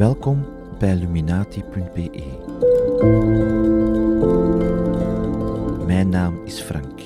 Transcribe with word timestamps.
Welkom 0.00 0.46
bij 0.78 0.92
Illuminati.be. 0.94 2.10
Mijn 5.86 6.08
naam 6.08 6.40
is 6.44 6.60
Frank. 6.60 7.00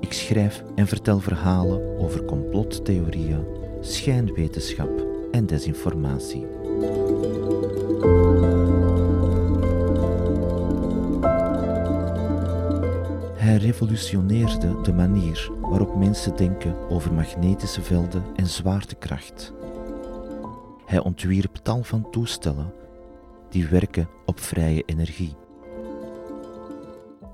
Ik 0.00 0.12
schrijf 0.12 0.62
en 0.74 0.86
vertel 0.86 1.20
verhalen 1.20 1.98
over 1.98 2.24
complottheorieën, 2.24 3.46
schijnwetenschap 3.80 5.06
en 5.30 5.46
desinformatie. 5.46 6.46
Hij 13.34 13.56
revolutioneerde 13.56 14.80
de 14.82 14.92
manier 14.92 15.50
waarop 15.60 15.96
mensen 15.96 16.36
denken 16.36 16.90
over 16.90 17.12
magnetische 17.12 17.82
velden 17.82 18.24
en 18.36 18.46
zwaartekracht. 18.46 19.52
Hij 20.92 21.00
ontwierp 21.00 21.51
tal 21.62 21.82
van 21.82 22.10
toestellen 22.10 22.72
die 23.48 23.66
werken 23.66 24.08
op 24.26 24.40
vrije 24.40 24.82
energie. 24.86 25.36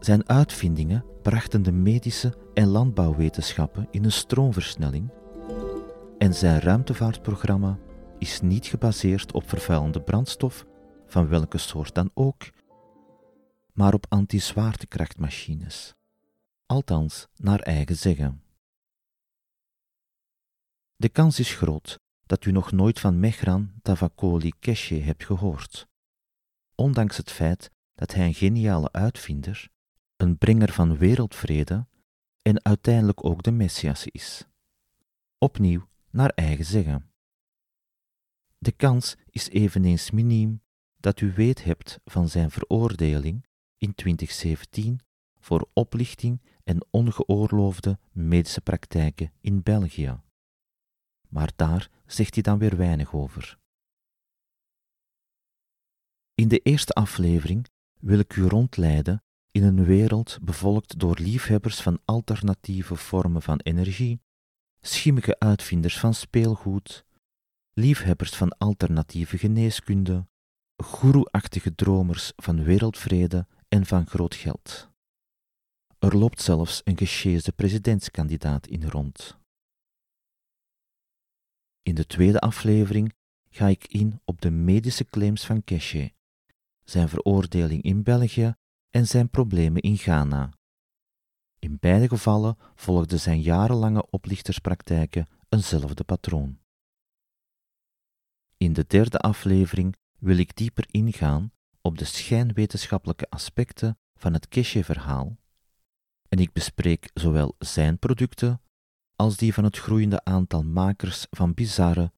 Zijn 0.00 0.28
uitvindingen 0.28 1.04
brachten 1.22 1.62
de 1.62 1.72
medische 1.72 2.34
en 2.54 2.66
landbouwwetenschappen 2.66 3.88
in 3.90 4.04
een 4.04 4.12
stroomversnelling 4.12 5.10
en 6.18 6.34
zijn 6.34 6.60
ruimtevaartprogramma 6.60 7.78
is 8.18 8.40
niet 8.40 8.66
gebaseerd 8.66 9.32
op 9.32 9.48
vervuilende 9.48 10.02
brandstof, 10.02 10.66
van 11.06 11.28
welke 11.28 11.58
soort 11.58 11.94
dan 11.94 12.10
ook, 12.14 12.42
maar 13.72 13.94
op 13.94 14.06
anti-zwaartekrachtmachines. 14.08 15.94
Althans, 16.66 17.28
naar 17.36 17.60
eigen 17.60 17.96
zeggen. 17.96 18.42
De 20.96 21.08
kans 21.08 21.38
is 21.38 21.54
groot 21.54 21.98
dat 22.28 22.44
u 22.44 22.50
nog 22.50 22.72
nooit 22.72 23.00
van 23.00 23.20
Mehran 23.20 23.72
Tavakoli 23.82 24.52
Keshe 24.58 24.94
hebt 24.94 25.24
gehoord. 25.24 25.88
Ondanks 26.74 27.16
het 27.16 27.30
feit 27.30 27.70
dat 27.94 28.14
hij 28.14 28.26
een 28.26 28.34
geniale 28.34 28.92
uitvinder, 28.92 29.68
een 30.16 30.38
brenger 30.38 30.72
van 30.72 30.96
wereldvrede 30.96 31.86
en 32.42 32.64
uiteindelijk 32.64 33.24
ook 33.24 33.42
de 33.42 33.50
Messias 33.50 34.06
is. 34.06 34.46
Opnieuw 35.38 35.88
naar 36.10 36.30
eigen 36.30 36.64
zeggen. 36.64 37.10
De 38.58 38.72
kans 38.72 39.16
is 39.30 39.48
eveneens 39.48 40.10
miniem 40.10 40.62
dat 40.96 41.20
u 41.20 41.32
weet 41.32 41.64
hebt 41.64 42.00
van 42.04 42.28
zijn 42.28 42.50
veroordeling 42.50 43.46
in 43.76 43.94
2017 43.94 45.00
voor 45.40 45.68
oplichting 45.72 46.42
en 46.64 46.86
ongeoorloofde 46.90 47.98
medische 48.12 48.60
praktijken 48.60 49.32
in 49.40 49.62
België. 49.62 50.20
Maar 51.28 51.52
daar 51.56 51.90
zegt 52.12 52.34
hij 52.34 52.42
dan 52.42 52.58
weer 52.58 52.76
weinig 52.76 53.14
over. 53.14 53.58
In 56.34 56.48
de 56.48 56.58
eerste 56.58 56.92
aflevering 56.92 57.66
wil 58.00 58.18
ik 58.18 58.36
u 58.36 58.42
rondleiden 58.42 59.22
in 59.50 59.62
een 59.62 59.84
wereld 59.84 60.38
bevolkt 60.42 60.98
door 60.98 61.18
liefhebbers 61.18 61.80
van 61.80 62.00
alternatieve 62.04 62.96
vormen 62.96 63.42
van 63.42 63.58
energie, 63.58 64.20
schimmige 64.80 65.38
uitvinders 65.38 65.98
van 65.98 66.14
speelgoed, 66.14 67.04
liefhebbers 67.72 68.36
van 68.36 68.58
alternatieve 68.58 69.38
geneeskunde, 69.38 70.26
goeroeachtige 70.76 71.74
dromers 71.74 72.32
van 72.36 72.62
wereldvrede 72.62 73.46
en 73.68 73.86
van 73.86 74.06
groot 74.06 74.34
geld. 74.34 74.88
Er 75.98 76.16
loopt 76.16 76.42
zelfs 76.42 76.80
een 76.84 76.96
gesjeesde 76.96 77.52
presidentskandidaat 77.52 78.66
in 78.66 78.84
rond. 78.84 79.37
In 81.88 81.94
de 81.94 82.06
tweede 82.06 82.40
aflevering 82.40 83.14
ga 83.50 83.66
ik 83.66 83.86
in 83.86 84.20
op 84.24 84.40
de 84.40 84.50
medische 84.50 85.04
claims 85.04 85.46
van 85.46 85.64
Keshe, 85.64 86.12
zijn 86.84 87.08
veroordeling 87.08 87.82
in 87.82 88.02
België 88.02 88.54
en 88.90 89.06
zijn 89.06 89.30
problemen 89.30 89.82
in 89.82 89.96
Ghana. 89.96 90.50
In 91.58 91.76
beide 91.80 92.08
gevallen 92.08 92.56
volgden 92.74 93.20
zijn 93.20 93.40
jarenlange 93.40 94.10
oplichterspraktijken 94.10 95.28
eenzelfde 95.48 96.04
patroon. 96.04 96.58
In 98.56 98.72
de 98.72 98.84
derde 98.86 99.18
aflevering 99.18 99.96
wil 100.18 100.36
ik 100.36 100.56
dieper 100.56 100.86
ingaan 100.90 101.52
op 101.80 101.98
de 101.98 102.04
schijnwetenschappelijke 102.04 103.30
aspecten 103.30 103.98
van 104.14 104.32
het 104.32 104.48
Keshe-verhaal 104.48 105.36
en 106.28 106.38
ik 106.38 106.52
bespreek 106.52 107.10
zowel 107.14 107.54
zijn 107.58 107.98
producten 107.98 108.60
als 109.18 109.36
die 109.36 109.54
van 109.54 109.64
het 109.64 109.78
groeiende 109.78 110.24
aantal 110.24 110.62
makers 110.62 111.26
van 111.30 111.54
bizarre, 111.54 112.12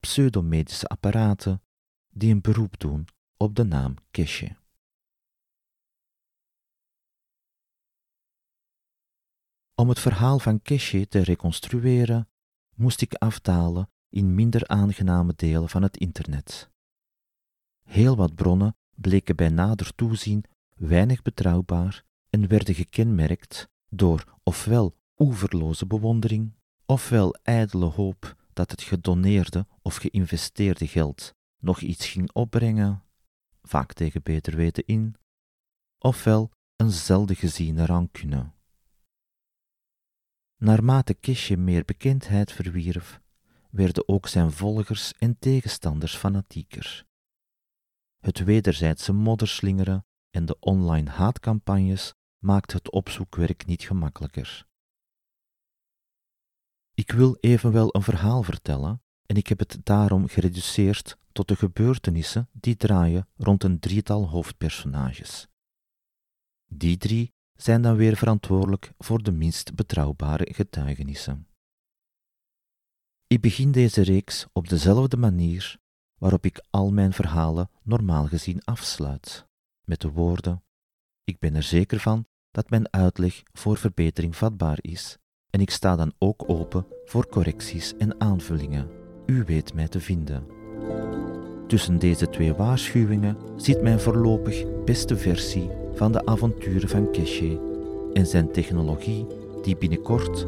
pseudomedische 0.00 0.86
apparaten 0.86 1.62
die 2.08 2.32
een 2.32 2.40
beroep 2.40 2.78
doen 2.78 3.08
op 3.36 3.54
de 3.54 3.64
naam 3.64 3.94
Keshe. 4.10 4.56
Om 9.74 9.88
het 9.88 9.98
verhaal 9.98 10.38
van 10.38 10.62
Keshe 10.62 11.08
te 11.08 11.18
reconstrueren, 11.18 12.28
moest 12.74 13.00
ik 13.00 13.14
afdalen 13.14 13.90
in 14.08 14.34
minder 14.34 14.66
aangename 14.66 15.32
delen 15.36 15.68
van 15.68 15.82
het 15.82 15.96
internet. 15.96 16.70
Heel 17.82 18.16
wat 18.16 18.34
bronnen 18.34 18.76
bleken 18.94 19.36
bij 19.36 19.48
nader 19.48 19.94
toezien 19.94 20.44
weinig 20.74 21.22
betrouwbaar 21.22 22.04
en 22.30 22.48
werden 22.48 22.74
gekenmerkt 22.74 23.68
door 23.88 24.38
ofwel 24.42 24.96
oeverloze 25.16 25.86
bewondering, 25.86 26.52
ofwel 26.86 27.34
ijdele 27.42 27.84
hoop 27.84 28.36
dat 28.52 28.70
het 28.70 28.82
gedoneerde 28.82 29.66
of 29.82 29.96
geïnvesteerde 29.96 30.86
geld 30.86 31.34
nog 31.58 31.80
iets 31.80 32.06
ging 32.06 32.32
opbrengen, 32.32 33.02
vaak 33.62 33.92
tegen 33.92 34.22
beter 34.22 34.56
weten 34.56 34.86
in, 34.86 35.16
ofwel 35.98 36.50
een 36.76 36.90
zelden 36.90 37.36
geziene 37.36 37.86
rancune. 37.86 38.50
Naarmate 40.56 41.14
Keshe 41.14 41.56
meer 41.56 41.84
bekendheid 41.84 42.52
verwierf, 42.52 43.20
werden 43.70 44.08
ook 44.08 44.26
zijn 44.28 44.52
volgers 44.52 45.12
en 45.12 45.38
tegenstanders 45.38 46.16
fanatieker. 46.16 47.04
Het 48.18 48.44
wederzijdse 48.44 49.12
modderslingeren 49.12 50.06
en 50.30 50.46
de 50.46 50.58
online 50.60 51.10
haatcampagnes 51.10 52.14
maakt 52.38 52.72
het 52.72 52.90
opzoekwerk 52.90 53.66
niet 53.66 53.82
gemakkelijker. 53.82 54.66
Ik 56.96 57.10
wil 57.10 57.36
evenwel 57.40 57.94
een 57.94 58.02
verhaal 58.02 58.42
vertellen 58.42 59.02
en 59.26 59.36
ik 59.36 59.46
heb 59.46 59.58
het 59.58 59.78
daarom 59.82 60.28
gereduceerd 60.28 61.18
tot 61.32 61.48
de 61.48 61.56
gebeurtenissen 61.56 62.48
die 62.52 62.76
draaien 62.76 63.28
rond 63.36 63.64
een 63.64 63.78
drietal 63.78 64.28
hoofdpersonages. 64.28 65.48
Die 66.66 66.96
drie 66.96 67.34
zijn 67.54 67.82
dan 67.82 67.96
weer 67.96 68.16
verantwoordelijk 68.16 68.92
voor 68.98 69.22
de 69.22 69.32
minst 69.32 69.74
betrouwbare 69.74 70.54
getuigenissen. 70.54 71.48
Ik 73.26 73.40
begin 73.40 73.72
deze 73.72 74.02
reeks 74.02 74.46
op 74.52 74.68
dezelfde 74.68 75.16
manier 75.16 75.78
waarop 76.18 76.44
ik 76.44 76.64
al 76.70 76.92
mijn 76.92 77.12
verhalen 77.12 77.70
normaal 77.82 78.26
gezien 78.26 78.64
afsluit, 78.64 79.46
met 79.84 80.00
de 80.00 80.10
woorden: 80.10 80.64
Ik 81.24 81.38
ben 81.38 81.54
er 81.54 81.62
zeker 81.62 82.00
van 82.00 82.26
dat 82.50 82.70
mijn 82.70 82.92
uitleg 82.92 83.42
voor 83.52 83.76
verbetering 83.76 84.36
vatbaar 84.36 84.78
is 84.80 85.18
en 85.56 85.62
ik 85.62 85.70
sta 85.70 85.96
dan 85.96 86.12
ook 86.18 86.44
open 86.46 86.86
voor 87.04 87.28
correcties 87.28 87.94
en 87.98 88.20
aanvullingen. 88.20 88.88
U 89.26 89.44
weet 89.46 89.74
mij 89.74 89.88
te 89.88 90.00
vinden. 90.00 90.44
Tussen 91.66 91.98
deze 91.98 92.28
twee 92.30 92.54
waarschuwingen 92.54 93.36
zit 93.56 93.82
mijn 93.82 94.00
voorlopig 94.00 94.64
beste 94.84 95.16
versie 95.16 95.70
van 95.94 96.12
de 96.12 96.26
avonturen 96.26 96.88
van 96.88 97.10
Keshe 97.10 97.60
en 98.12 98.26
zijn 98.26 98.52
technologie 98.52 99.26
die 99.62 99.76
binnenkort, 99.76 100.46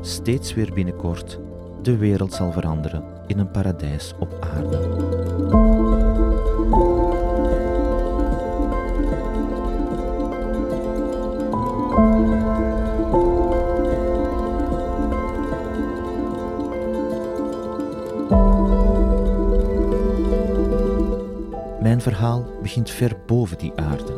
steeds 0.00 0.54
weer 0.54 0.72
binnenkort, 0.72 1.38
de 1.82 1.96
wereld 1.96 2.32
zal 2.32 2.52
veranderen 2.52 3.04
in 3.26 3.38
een 3.38 3.50
paradijs 3.50 4.14
op 4.18 4.38
aarde. 4.40 5.17
Begint 22.68 22.90
ver 22.90 23.24
boven 23.26 23.58
die 23.58 23.74
aarde. 23.74 24.16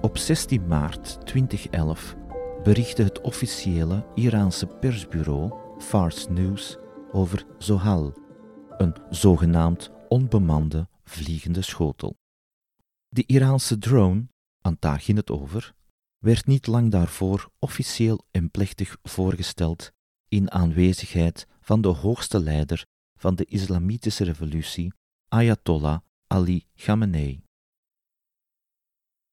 Op 0.00 0.18
16 0.18 0.66
maart 0.66 1.26
2011 1.26 2.16
berichtte 2.62 3.02
het 3.02 3.20
officiële 3.20 4.06
Iraanse 4.14 4.66
persbureau 4.66 5.52
Fars 5.78 6.28
News 6.28 6.76
over 7.12 7.46
Zohal, 7.58 8.14
een 8.76 8.96
zogenaamd 9.10 9.90
onbemande 10.08 10.88
vliegende 11.04 11.62
schotel. 11.62 12.16
De 13.08 13.24
Iraanse 13.26 13.78
drone, 13.78 14.26
daar 14.78 15.00
ging 15.00 15.16
het 15.18 15.30
over, 15.30 15.74
werd 16.18 16.46
niet 16.46 16.66
lang 16.66 16.90
daarvoor 16.90 17.50
officieel 17.58 18.24
en 18.30 18.50
plechtig 18.50 18.96
voorgesteld 19.02 19.92
in 20.28 20.50
aanwezigheid 20.50 21.46
van 21.60 21.80
de 21.80 21.88
hoogste 21.88 22.40
leider 22.40 22.86
van 23.18 23.34
de 23.34 23.44
islamitische 23.44 24.24
revolutie 24.24 24.92
Ayatollah 25.28 25.98
Ali 26.36 26.66
Khamenei. 26.74 27.42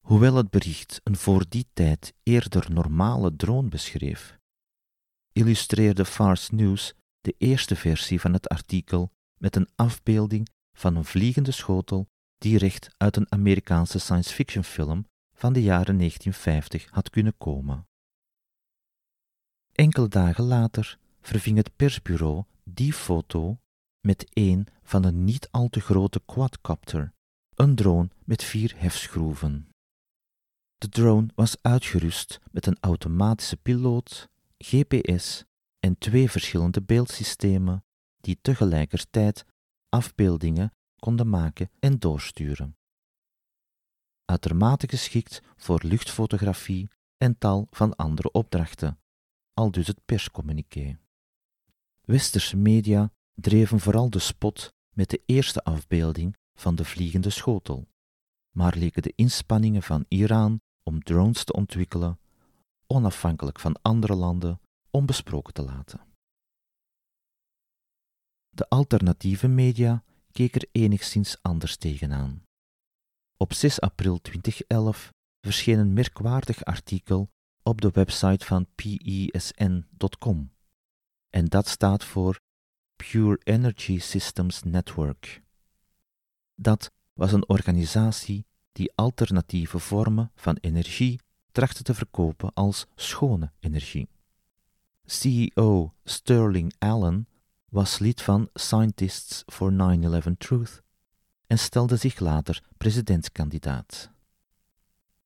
Hoewel 0.05 0.35
het 0.35 0.49
bericht 0.49 1.01
een 1.03 1.15
voor 1.15 1.45
die 1.49 1.67
tijd 1.73 2.13
eerder 2.23 2.71
normale 2.71 3.35
drone 3.35 3.69
beschreef, 3.69 4.37
illustreerde 5.33 6.05
Fars 6.05 6.49
News 6.49 6.93
de 7.21 7.35
eerste 7.37 7.75
versie 7.75 8.19
van 8.21 8.33
het 8.33 8.47
artikel 8.47 9.11
met 9.37 9.55
een 9.55 9.69
afbeelding 9.75 10.49
van 10.77 10.95
een 10.95 11.05
vliegende 11.05 11.51
schotel 11.51 12.07
direct 12.37 12.89
uit 12.97 13.15
een 13.15 13.31
Amerikaanse 13.31 13.99
science 13.99 14.33
fiction 14.33 14.63
film 14.63 15.07
van 15.33 15.53
de 15.53 15.61
jaren 15.61 15.97
1950 15.97 16.89
had 16.89 17.09
kunnen 17.09 17.37
komen. 17.37 17.87
Enkele 19.71 20.07
dagen 20.07 20.43
later 20.43 20.99
verving 21.21 21.57
het 21.57 21.75
persbureau 21.75 22.43
die 22.63 22.93
foto 22.93 23.57
met 24.05 24.25
een 24.33 24.67
van 24.83 25.03
een 25.03 25.23
niet 25.23 25.47
al 25.51 25.69
te 25.69 25.79
grote 25.79 26.21
quadcopter, 26.25 27.13
een 27.55 27.75
drone 27.75 28.09
met 28.23 28.43
vier 28.43 28.73
hefschroeven. 28.75 29.67
De 30.77 30.89
drone 30.89 31.27
was 31.35 31.57
uitgerust 31.61 32.39
met 32.51 32.65
een 32.65 32.77
automatische 32.79 33.57
piloot, 33.57 34.29
GPS 34.57 35.43
en 35.79 35.97
twee 35.97 36.31
verschillende 36.31 36.81
beeldsystemen 36.81 37.83
die 38.17 38.37
tegelijkertijd 38.41 39.45
afbeeldingen 39.89 40.73
konden 40.99 41.29
maken 41.29 41.69
en 41.79 41.99
doorsturen. 41.99 42.77
Uitermate 44.25 44.87
geschikt 44.87 45.41
voor 45.55 45.81
luchtfotografie 45.83 46.89
en 47.17 47.37
tal 47.37 47.67
van 47.69 47.95
andere 47.95 48.31
opdrachten, 48.31 48.99
al 49.53 49.71
dus 49.71 49.87
het 49.87 50.05
perscommuniqué. 50.05 50.99
Westerse 52.01 52.57
media 52.57 53.11
dreven 53.33 53.79
vooral 53.79 54.09
de 54.09 54.19
spot 54.19 54.73
met 54.95 55.09
de 55.09 55.21
eerste 55.25 55.63
afbeelding 55.63 56.35
van 56.59 56.75
de 56.75 56.85
vliegende 56.85 57.29
schotel, 57.29 57.87
maar 58.55 58.77
leken 58.77 59.01
de 59.01 59.13
inspanningen 59.15 59.83
van 59.83 60.05
Iran 60.07 60.61
om 60.83 61.03
drones 61.03 61.43
te 61.43 61.53
ontwikkelen, 61.53 62.19
onafhankelijk 62.87 63.59
van 63.59 63.81
andere 63.81 64.15
landen, 64.15 64.59
onbesproken 64.91 65.53
te 65.53 65.63
laten. 65.63 66.01
De 68.49 68.69
alternatieve 68.69 69.47
media 69.47 70.03
keek 70.31 70.55
er 70.55 70.67
enigszins 70.71 71.37
anders 71.41 71.77
tegenaan. 71.77 72.43
Op 73.37 73.53
6 73.53 73.81
april 73.81 74.21
2011 74.21 75.13
verscheen 75.41 75.79
een 75.79 75.93
merkwaardig 75.93 76.63
artikel 76.63 77.29
op 77.63 77.81
de 77.81 77.91
website 77.91 78.45
van 78.45 78.67
PESN.com. 78.75 80.51
En 81.29 81.45
dat 81.45 81.67
staat 81.67 82.03
voor 82.03 82.39
Pure 82.95 83.39
Energy 83.43 83.99
Systems 83.99 84.63
Network. 84.63 85.41
Dat 86.55 86.91
was 87.13 87.31
een 87.31 87.49
organisatie 87.49 88.45
die 88.71 88.91
alternatieve 88.95 89.79
vormen 89.79 90.31
van 90.35 90.57
energie 90.61 91.19
trachtte 91.51 91.83
te 91.83 91.93
verkopen 91.93 92.53
als 92.53 92.85
schone 92.95 93.51
energie. 93.59 94.09
CEO 95.05 95.93
Sterling 96.03 96.73
Allen 96.79 97.27
was 97.69 97.99
lid 97.99 98.21
van 98.21 98.49
Scientists 98.53 99.43
for 99.45 99.71
9-11 99.71 100.37
Truth 100.37 100.81
en 101.47 101.59
stelde 101.59 101.95
zich 101.95 102.19
later 102.19 102.63
presidentskandidaat. 102.77 104.11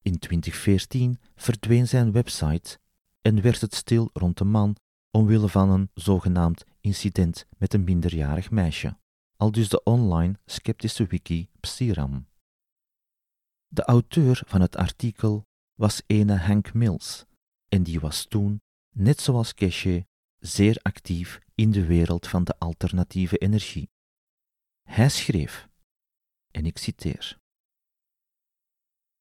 In 0.02 0.20
2014 0.20 1.20
verdween 1.36 1.88
zijn 1.88 2.12
website 2.12 2.80
en 3.22 3.42
werd 3.42 3.62
het 3.62 3.76
stil 3.76 4.10
rond 4.14 4.38
de 4.38 4.44
man 4.44 4.76
omwille 5.18 5.50
van 5.50 5.70
een 5.70 5.90
zogenaamd 5.94 6.66
incident 6.82 7.46
met 7.58 7.74
een 7.74 7.84
minderjarig 7.84 8.52
meisje, 8.52 8.98
al 9.36 9.52
dus 9.52 9.70
de 9.70 9.84
online 9.84 10.40
sceptische 10.46 11.06
wiki 11.06 11.50
Psiram. 11.60 12.28
De 13.68 13.84
auteur 13.84 14.42
van 14.46 14.62
het 14.62 14.76
artikel 14.76 15.46
was 15.76 16.02
ene 16.08 16.36
Hank 16.36 16.74
Mills, 16.74 17.26
en 17.68 17.84
die 17.84 18.00
was 18.00 18.26
toen, 18.26 18.62
net 18.96 19.22
zoals 19.22 19.54
Keshe, 19.54 20.06
zeer 20.40 20.80
actief 20.82 21.40
in 21.56 21.72
de 21.72 21.86
wereld 21.86 22.28
van 22.28 22.44
de 22.44 22.60
alternatieve 22.60 23.38
energie. 23.38 23.90
Hij 24.84 25.10
schreef, 25.10 25.68
en 26.52 26.66
ik 26.66 26.78
citeer: 26.78 27.38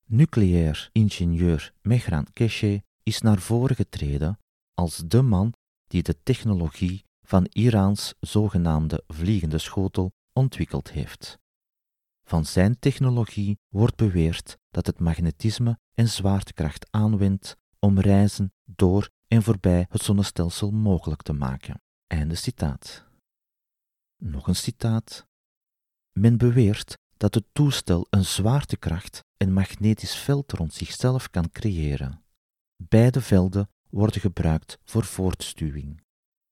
Nucleair 0.05 0.89
ingenieur 0.93 1.73
Mehran 1.83 2.27
Keshe 2.33 2.83
is 3.03 3.21
naar 3.21 3.39
voren 3.39 3.77
getreden 3.77 4.39
als 4.75 4.97
de 4.97 5.23
man 5.23 5.55
die 5.87 6.03
de 6.03 6.23
technologie 6.23 7.05
van 7.23 7.47
Iraans 7.53 8.15
zogenaamde 8.21 9.05
vliegende 9.07 9.59
schotel 9.59 10.13
ontwikkeld 10.33 10.91
heeft. 10.91 11.39
Van 12.25 12.45
zijn 12.45 12.79
technologie 12.79 13.59
wordt 13.69 13.97
beweerd 13.97 14.59
dat 14.71 14.87
het 14.87 15.01
magnetisme 15.01 15.79
en 15.95 16.09
zwaartekracht 16.09 16.87
aanwendt 16.91 17.57
om 17.79 18.01
reizen 18.01 18.53
door 18.65 19.11
en 19.29 19.43
voorbij 19.43 19.87
het 19.89 20.03
zonnestelsel 20.03 20.71
mogelijk 20.71 21.23
te 21.23 21.33
maken. 21.33 21.83
Einde 22.07 22.35
citaat. 22.35 23.05
Nog 24.17 24.47
een 24.49 24.57
citaat. 24.57 25.27
Men 26.13 26.37
beweert 26.37 26.99
dat 27.17 27.35
het 27.35 27.45
toestel 27.53 28.07
een 28.11 28.25
zwaartekracht 28.25 29.25
en 29.37 29.53
magnetisch 29.53 30.17
veld 30.17 30.53
rond 30.53 30.75
zichzelf 30.75 31.31
kan 31.31 31.51
creëren. 31.51 32.25
Beide 32.77 33.21
velden 33.21 33.69
worden 33.91 34.21
gebruikt 34.21 34.79
voor 34.85 35.05
voortstuwing. 35.05 36.05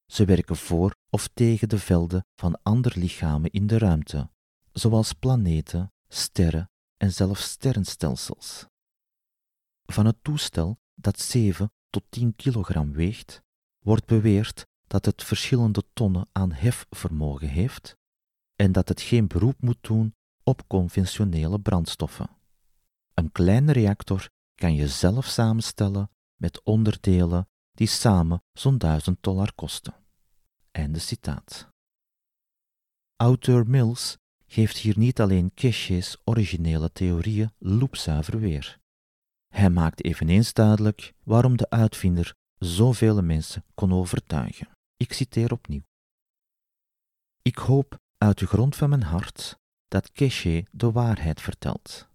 Ze 0.06 0.24
werken 0.24 0.56
voor 0.56 0.94
of 1.10 1.28
tegen 1.34 1.68
de 1.68 1.78
velden 1.78 2.26
van 2.34 2.58
andere 2.62 3.00
lichamen 3.00 3.50
in 3.50 3.66
de 3.66 3.78
ruimte, 3.78 4.30
zoals 4.72 5.12
planeten, 5.12 5.92
sterren 6.08 6.70
en 6.96 7.12
zelfs 7.12 7.42
sterrenstelsels. 7.42 8.66
Van 9.84 10.06
het 10.06 10.16
toestel 10.22 10.78
dat 10.94 11.20
7 11.20 11.72
tot 11.90 12.04
10 12.08 12.36
kilogram 12.36 12.92
weegt, 12.92 13.42
wordt 13.78 14.06
beweerd 14.06 14.66
dat 14.86 15.04
het 15.04 15.22
verschillende 15.22 15.82
tonnen 15.92 16.28
aan 16.32 16.52
hefvermogen 16.52 17.48
heeft 17.48 17.96
en 18.56 18.72
dat 18.72 18.88
het 18.88 19.00
geen 19.00 19.26
beroep 19.26 19.62
moet 19.62 19.78
doen 19.80 20.14
op 20.42 20.68
conventionele 20.68 21.60
brandstoffen. 21.60 22.28
Een 23.14 23.32
kleine 23.32 23.72
reactor 23.72 24.28
kan 24.54 24.74
je 24.74 24.88
zelf 24.88 25.26
samenstellen 25.26 26.10
met 26.36 26.62
onderdelen 26.62 27.48
die 27.72 27.86
samen 27.86 28.42
zo'n 28.52 28.78
1000 28.78 29.22
dollar 29.22 29.54
kosten. 29.54 29.94
Einde 30.70 30.98
citaat. 30.98 31.68
Auteur 33.16 33.68
Mills 33.68 34.18
geeft 34.46 34.76
hier 34.76 34.98
niet 34.98 35.20
alleen 35.20 35.54
Keshe's 35.54 36.16
originele 36.24 36.92
theorieën 36.92 37.52
loepzuiver 37.58 38.38
weer. 38.38 38.78
Hij 39.48 39.70
maakt 39.70 40.04
eveneens 40.04 40.52
duidelijk 40.52 41.12
waarom 41.22 41.56
de 41.56 41.70
uitvinder 41.70 42.34
zoveel 42.58 43.22
mensen 43.22 43.64
kon 43.74 43.92
overtuigen. 43.92 44.68
Ik 44.96 45.12
citeer 45.12 45.52
opnieuw. 45.52 45.84
Ik 47.42 47.56
hoop 47.56 47.98
uit 48.18 48.38
de 48.38 48.46
grond 48.46 48.76
van 48.76 48.88
mijn 48.88 49.02
hart 49.02 49.58
dat 49.88 50.12
Keshe 50.12 50.66
de 50.70 50.92
waarheid 50.92 51.40
vertelt. 51.40 52.08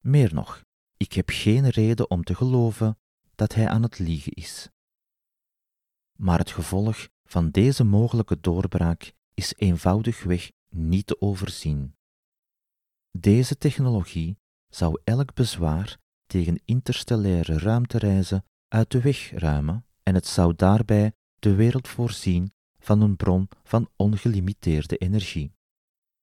Meer 0.00 0.34
nog, 0.34 0.62
ik 0.96 1.12
heb 1.12 1.28
geen 1.28 1.68
reden 1.68 2.10
om 2.10 2.24
te 2.24 2.34
geloven 2.34 2.98
dat 3.42 3.54
hij 3.54 3.68
aan 3.68 3.82
het 3.82 3.98
liegen 3.98 4.32
is. 4.32 4.68
Maar 6.18 6.38
het 6.38 6.50
gevolg 6.50 7.08
van 7.24 7.50
deze 7.50 7.84
mogelijke 7.84 8.40
doorbraak 8.40 9.12
is 9.34 9.54
eenvoudigweg 9.56 10.50
niet 10.68 11.06
te 11.06 11.20
overzien. 11.20 11.96
Deze 13.18 13.58
technologie 13.58 14.38
zou 14.68 15.00
elk 15.04 15.34
bezwaar 15.34 15.98
tegen 16.26 16.62
interstellaire 16.64 17.58
ruimtereizen 17.58 18.44
uit 18.68 18.90
de 18.90 19.00
weg 19.00 19.30
ruimen 19.30 19.86
en 20.02 20.14
het 20.14 20.26
zou 20.26 20.54
daarbij 20.56 21.12
de 21.38 21.54
wereld 21.54 21.88
voorzien 21.88 22.52
van 22.78 23.00
een 23.00 23.16
bron 23.16 23.48
van 23.62 23.88
ongelimiteerde 23.96 24.96
energie. 24.96 25.52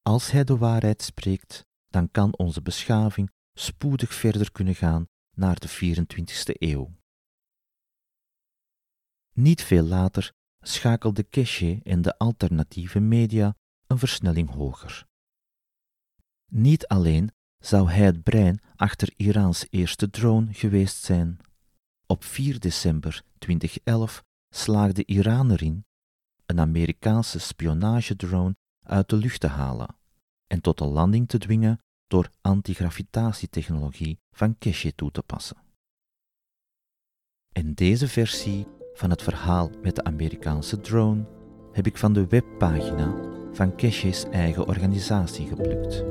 Als 0.01 0.31
hij 0.31 0.43
de 0.43 0.57
waarheid 0.57 1.01
spreekt, 1.01 1.65
dan 1.89 2.11
kan 2.11 2.37
onze 2.37 2.61
beschaving 2.61 3.31
spoedig 3.53 4.13
verder 4.13 4.51
kunnen 4.51 4.75
gaan 4.75 5.07
naar 5.35 5.59
de 5.59 5.69
24e 5.69 6.53
eeuw. 6.53 6.97
Niet 9.39 9.63
veel 9.63 9.83
later 9.83 10.33
schakelde 10.61 11.23
Keshe 11.23 11.79
en 11.83 12.01
de 12.01 12.17
alternatieve 12.17 12.99
media 12.99 13.55
een 13.87 13.99
versnelling 13.99 14.49
hoger. 14.49 15.05
Niet 16.51 16.87
alleen 16.87 17.31
zou 17.63 17.89
hij 17.89 18.05
het 18.05 18.23
brein 18.23 18.61
achter 18.75 19.13
Iraans 19.15 19.65
eerste 19.69 20.09
drone 20.09 20.53
geweest 20.53 21.03
zijn. 21.03 21.39
Op 22.05 22.23
4 22.23 22.59
december 22.59 23.23
2011 23.37 24.23
slaagde 24.49 25.05
Iran 25.05 25.51
erin 25.51 25.85
een 26.45 26.59
Amerikaanse 26.59 27.39
spionagedrone 27.39 28.55
uit 28.85 29.09
de 29.09 29.15
lucht 29.15 29.39
te 29.39 29.47
halen 29.47 29.95
en 30.47 30.61
tot 30.61 30.79
een 30.79 30.87
landing 30.87 31.27
te 31.27 31.37
dwingen 31.37 31.81
door 32.07 32.29
antigravitatietechnologie 32.41 34.19
van 34.31 34.57
Keshe 34.57 34.95
toe 34.95 35.11
te 35.11 35.21
passen. 35.21 35.57
En 37.51 37.73
deze 37.73 38.07
versie 38.07 38.77
van 38.99 39.09
het 39.09 39.21
verhaal 39.21 39.69
met 39.81 39.95
de 39.95 40.03
Amerikaanse 40.03 40.79
drone 40.79 41.23
heb 41.71 41.85
ik 41.85 41.97
van 41.97 42.13
de 42.13 42.27
webpagina 42.27 43.13
van 43.51 43.75
Keshe's 43.75 44.25
eigen 44.31 44.67
organisatie 44.67 45.47
geplukt. 45.47 46.03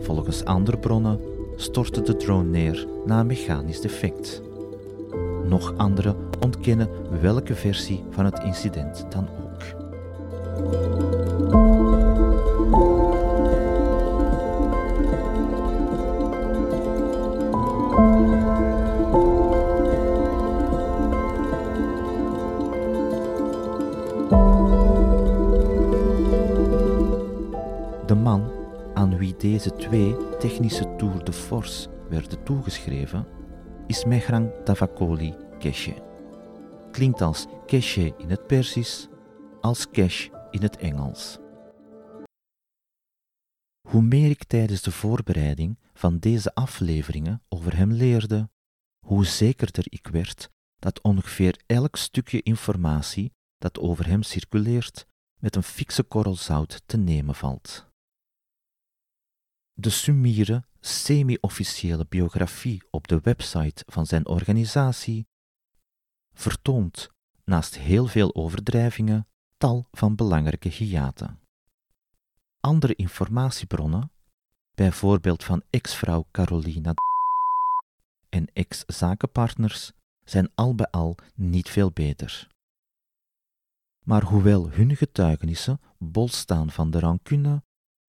Volgens 0.00 0.44
andere 0.44 0.78
bronnen 0.78 1.20
stortte 1.56 2.02
de 2.02 2.16
drone 2.16 2.48
neer 2.48 2.86
na 3.06 3.20
een 3.20 3.26
mechanisch 3.26 3.80
defect. 3.80 4.42
Nog 5.44 5.74
anderen 5.76 6.16
ontkennen 6.40 6.88
welke 7.20 7.54
versie 7.54 8.04
van 8.10 8.24
het 8.24 8.38
incident 8.38 9.06
dan 9.08 9.28
ook. 9.28 9.42
De 28.12 28.18
man 28.18 28.52
aan 28.94 29.16
wie 29.16 29.36
deze 29.36 29.76
twee 29.76 30.36
technische 30.38 30.94
Tour 30.96 31.24
de 31.24 31.32
Force 31.32 31.88
werden 32.08 32.42
toegeschreven, 32.42 33.26
is 33.86 34.04
Mehrang 34.04 34.50
Tavakoli 34.64 35.34
Keshe. 35.58 35.94
Klinkt 36.90 37.20
als 37.20 37.46
Keshe 37.66 38.14
in 38.18 38.30
het 38.30 38.46
Persisch, 38.46 39.08
als 39.60 39.90
Kesh 39.90 40.28
in 40.50 40.62
het 40.62 40.76
Engels. 40.76 41.38
Hoe 43.88 44.02
meer 44.02 44.30
ik 44.30 44.44
tijdens 44.44 44.82
de 44.82 44.90
voorbereiding 44.90 45.78
van 45.92 46.18
deze 46.18 46.54
afleveringen 46.54 47.42
over 47.48 47.76
hem 47.76 47.92
leerde, 47.92 48.50
hoe 49.06 49.26
zekerder 49.26 49.84
ik 49.88 50.06
werd 50.06 50.50
dat 50.78 51.02
ongeveer 51.02 51.62
elk 51.66 51.96
stukje 51.96 52.42
informatie 52.42 53.32
dat 53.58 53.78
over 53.78 54.06
hem 54.06 54.22
circuleert 54.22 55.06
met 55.40 55.56
een 55.56 55.62
fikse 55.62 56.02
korrel 56.02 56.36
zout 56.36 56.82
te 56.86 56.96
nemen 56.96 57.34
valt. 57.34 57.90
De 59.72 59.90
summiere, 59.90 60.64
semi-officiële 60.80 62.06
biografie 62.08 62.82
op 62.90 63.08
de 63.08 63.20
website 63.20 63.82
van 63.86 64.06
zijn 64.06 64.26
organisatie 64.26 65.26
vertoont, 66.32 67.10
naast 67.44 67.78
heel 67.78 68.06
veel 68.06 68.34
overdrijvingen, 68.34 69.28
tal 69.56 69.86
van 69.90 70.14
belangrijke 70.14 70.68
hiaten. 70.68 71.40
Andere 72.60 72.94
informatiebronnen, 72.94 74.12
bijvoorbeeld 74.74 75.44
van 75.44 75.62
ex-vrouw 75.70 76.26
Carolina 76.30 76.94
en 78.28 78.46
ex-zakenpartners, 78.52 79.92
zijn 80.24 80.50
al 80.54 80.74
bij 80.74 80.90
al 80.90 81.16
niet 81.34 81.70
veel 81.70 81.90
beter. 81.90 82.48
Maar 84.04 84.22
hoewel 84.22 84.70
hun 84.70 84.96
getuigenissen 84.96 85.80
bol 85.98 86.28
staan 86.28 86.70
van 86.70 86.90
de 86.90 86.98
rancune, 86.98 87.62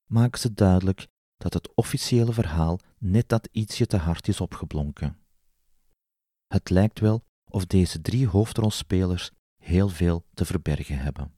maken 0.05 0.39
ze 0.39 0.53
duidelijk 0.53 1.07
dat 1.43 1.53
het 1.53 1.73
officiële 1.75 2.33
verhaal 2.33 2.79
net 2.97 3.29
dat 3.29 3.49
ietsje 3.51 3.85
te 3.85 3.97
hard 3.97 4.27
is 4.27 4.41
opgeblonken. 4.41 5.17
Het 6.47 6.69
lijkt 6.69 6.99
wel 6.99 7.23
of 7.49 7.65
deze 7.65 8.01
drie 8.01 8.27
hoofdrolspelers 8.27 9.31
heel 9.55 9.89
veel 9.89 10.25
te 10.33 10.45
verbergen 10.45 10.97
hebben. 10.97 11.35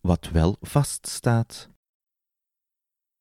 Wat 0.00 0.28
wel 0.28 0.56
vaststaat. 0.60 1.68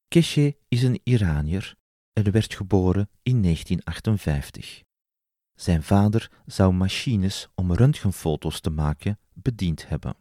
Keshe 0.08 0.58
is 0.68 0.84
een 0.84 1.00
Iranier 1.03 1.75
en 2.13 2.32
werd 2.32 2.53
geboren 2.53 3.10
in 3.22 3.42
1958. 3.42 4.84
Zijn 5.53 5.84
vader 5.84 6.32
zou 6.46 6.74
machines 6.74 7.48
om 7.56 7.74
röntgenfoto's 7.74 8.60
te 8.60 8.70
maken 8.70 9.20
bediend 9.34 9.88
hebben. 9.88 10.15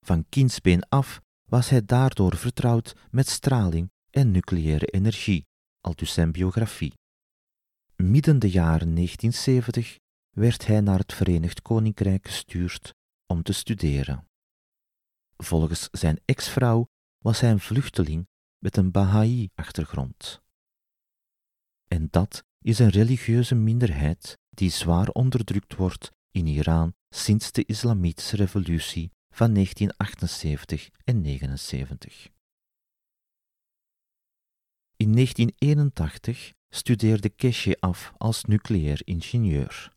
Van 0.00 0.28
kindsbeen 0.28 0.88
af 0.88 1.22
was 1.52 1.68
hij 1.68 1.84
daardoor 1.84 2.36
vertrouwd 2.36 2.96
met 3.10 3.28
straling 3.28 3.90
en 4.10 4.30
nucleaire 4.30 4.86
energie, 4.86 5.46
al 5.80 5.94
dus 5.94 6.12
zijn 6.12 6.32
biografie. 6.32 6.92
Midden 7.96 8.38
de 8.38 8.50
jaren 8.50 8.94
1970 8.94 9.98
werd 10.30 10.66
hij 10.66 10.80
naar 10.80 10.98
het 10.98 11.12
Verenigd 11.12 11.62
Koninkrijk 11.62 12.26
gestuurd 12.26 12.94
om 13.26 13.42
te 13.42 13.52
studeren. 13.52 14.26
Volgens 15.36 15.88
zijn 15.90 16.20
ex-vrouw 16.24 16.86
was 17.18 17.40
hij 17.40 17.50
een 17.50 17.60
vluchteling 17.60 18.28
met 18.58 18.76
een 18.76 18.90
Baha'i-achtergrond. 18.90 20.42
En 21.88 22.08
dat 22.10 22.44
is 22.58 22.78
een 22.78 22.90
religieuze 22.90 23.54
minderheid 23.54 24.38
die 24.50 24.70
zwaar 24.70 25.08
onderdrukt 25.08 25.74
wordt 25.74 26.10
in 26.30 26.46
Iran 26.46 26.94
sinds 27.08 27.52
de 27.52 27.64
Islamitische 27.64 28.36
revolutie 28.36 29.10
van 29.32 29.54
1978 29.54 30.90
en 31.04 31.20
79. 31.20 32.28
In 34.96 35.12
1981 35.12 36.52
studeerde 36.68 37.28
Keshe 37.28 37.76
af 37.80 38.12
als 38.16 38.44
nucleair 38.44 39.00
ingenieur. 39.04 39.92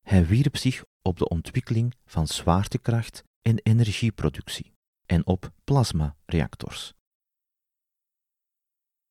Hij 0.00 0.26
wierp 0.26 0.56
zich 0.56 0.84
op 1.02 1.18
de 1.18 1.28
ontwikkeling 1.28 1.94
van 2.04 2.26
zwaartekracht 2.26 3.24
en 3.42 3.58
energieproductie 3.58 4.72
en 5.06 5.26
op 5.26 5.52
plasmareactors. 5.64 6.92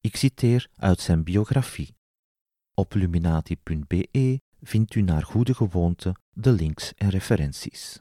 Ik 0.01 0.15
citeer 0.15 0.69
uit 0.75 0.99
zijn 0.99 1.23
biografie. 1.23 1.95
Op 2.73 2.93
luminati.be 2.93 4.41
vindt 4.61 4.95
u 4.95 5.01
naar 5.01 5.23
goede 5.23 5.53
gewoonte 5.53 6.15
de 6.29 6.51
links 6.51 6.93
en 6.93 7.09
referenties. 7.09 7.99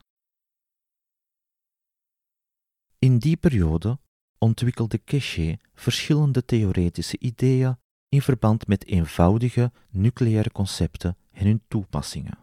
In 2.98 3.18
die 3.18 3.36
periode 3.36 3.98
ontwikkelde 4.38 4.98
Keshe 4.98 5.58
verschillende 5.74 6.44
theoretische 6.44 7.18
ideeën 7.18 7.76
in 8.08 8.22
verband 8.22 8.66
met 8.66 8.86
eenvoudige 8.86 9.72
nucleaire 9.90 10.52
concepten 10.52 11.16
en 11.30 11.46
hun 11.46 11.62
toepassingen, 11.68 12.38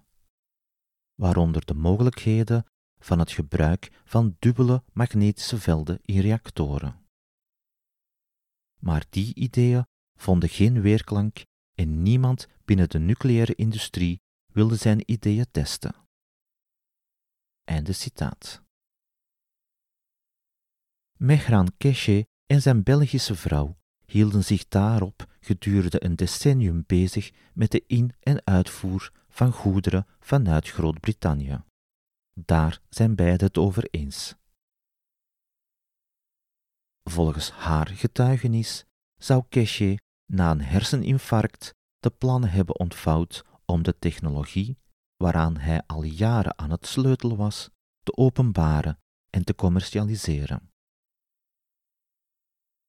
waaronder 1.15 1.65
de 1.65 1.73
mogelijkheden 1.73 2.65
van 2.99 3.19
het 3.19 3.31
gebruik 3.31 4.01
van 4.05 4.35
dubbele 4.39 4.83
magnetische 4.93 5.59
velden 5.59 5.99
in 6.01 6.19
reactoren. 6.19 7.05
Maar 8.79 9.05
die 9.09 9.35
ideeën 9.35 9.85
vonden 10.19 10.49
geen 10.49 10.81
weerklank 10.81 11.43
en 11.73 12.01
niemand 12.01 12.47
binnen 12.65 12.89
de 12.89 12.99
nucleaire 12.99 13.55
industrie 13.55 14.21
wilde 14.53 14.75
zijn 14.75 15.11
ideeën 15.11 15.45
testen. 15.51 15.95
Einde 17.63 17.93
citaat. 17.93 18.64
Mehran 21.25 21.77
Keshe 21.77 22.27
en 22.45 22.61
zijn 22.61 22.83
Belgische 22.83 23.35
vrouw 23.35 23.77
hielden 24.05 24.43
zich 24.43 24.67
daarop 24.67 25.25
gedurende 25.39 26.03
een 26.03 26.15
decennium 26.15 26.83
bezig 26.87 27.31
met 27.53 27.71
de 27.71 27.83
in- 27.87 28.13
en 28.19 28.45
uitvoer 28.45 29.11
van 29.29 29.51
goederen 29.51 30.07
vanuit 30.19 30.69
Groot-Brittannië. 30.69 31.63
Daar 32.39 32.81
zijn 32.89 33.15
beiden 33.15 33.47
het 33.47 33.57
over 33.57 33.87
eens. 33.91 34.35
Volgens 37.09 37.51
haar 37.51 37.87
getuigenis 37.87 38.85
zou 39.21 39.43
Keshe 39.49 39.99
na 40.25 40.51
een 40.51 40.61
herseninfarct 40.61 41.73
de 41.99 42.09
plannen 42.09 42.49
hebben 42.49 42.79
ontvouwd 42.79 43.45
om 43.65 43.83
de 43.83 43.99
technologie, 43.99 44.77
waaraan 45.17 45.57
hij 45.57 45.81
al 45.85 46.03
jaren 46.03 46.57
aan 46.57 46.71
het 46.71 46.87
sleutelen 46.87 47.37
was, 47.37 47.69
te 48.03 48.17
openbaren 48.17 48.99
en 49.29 49.43
te 49.43 49.55
commercialiseren. 49.55 50.73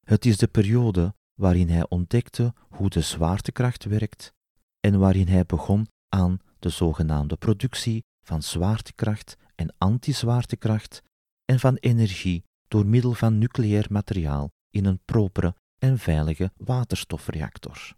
Het 0.06 0.25
is 0.25 0.36
de 0.36 0.46
periode 0.46 1.14
waarin 1.34 1.68
hij 1.68 1.88
ontdekte 1.88 2.54
hoe 2.68 2.88
de 2.88 3.00
zwaartekracht 3.00 3.84
werkt 3.84 4.32
en 4.80 4.98
waarin 4.98 5.28
hij 5.28 5.46
begon 5.46 5.86
aan 6.08 6.38
de 6.58 6.68
zogenaamde 6.68 7.36
productie 7.36 8.04
van 8.26 8.42
zwaartekracht 8.42 9.36
en 9.54 9.75
antizwaartekracht 9.78 11.02
en 11.44 11.60
van 11.60 11.76
energie 11.76 12.44
door 12.68 12.86
middel 12.86 13.12
van 13.12 13.38
nucleair 13.38 13.86
materiaal 13.90 14.50
in 14.70 14.84
een 14.84 15.00
propere 15.04 15.54
en 15.78 15.98
veilige 15.98 16.52
waterstofreactor. 16.56 17.96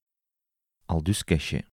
Aldus 0.85 1.25
Keshe. 1.25 1.65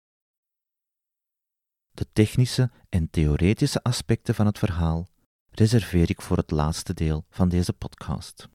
De 1.91 2.07
technische 2.13 2.71
en 2.89 3.11
theoretische 3.11 3.83
aspecten 3.83 4.35
van 4.35 4.47
het 4.47 4.59
verhaal 4.59 5.09
reserveer 5.51 6.11
ik 6.11 6.23
voor 6.23 6.37
het 6.37 6.51
laatste 6.51 6.95
deel 6.95 7.25
van 7.31 7.49
deze 7.49 7.73
podcast. 7.73 8.49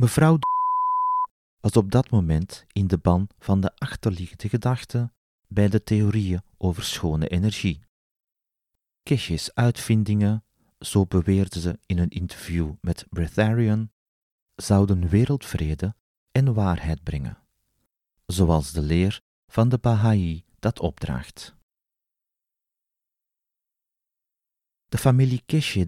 Mevrouw 0.00 0.38
was 1.60 1.72
op 1.72 1.90
dat 1.90 2.10
moment 2.10 2.64
in 2.72 2.86
de 2.86 2.98
ban 2.98 3.28
van 3.38 3.60
de 3.60 3.74
achterliggende 3.76 4.48
gedachte 4.48 5.12
bij 5.48 5.68
de 5.68 5.82
theorieën 5.82 6.42
over 6.56 6.84
schone 6.84 7.28
energie. 7.28 7.80
Keshe's 9.02 9.50
uitvindingen, 9.54 10.44
zo 10.78 11.06
beweerde 11.06 11.60
ze 11.60 11.78
in 11.86 11.98
een 11.98 12.08
interview 12.08 12.72
met 12.80 13.06
Breatharian, 13.10 13.90
zouden 14.54 15.08
wereldvrede 15.08 15.94
en 16.32 16.54
waarheid 16.54 17.02
brengen, 17.02 17.38
zoals 18.26 18.72
de 18.72 18.82
leer 18.82 19.20
van 19.46 19.68
de 19.68 19.78
Baha'i 19.78 20.44
dat 20.58 20.78
opdraagt. 20.78 21.54
De 24.88 24.98
familie 24.98 25.42
Keshe 25.46 25.86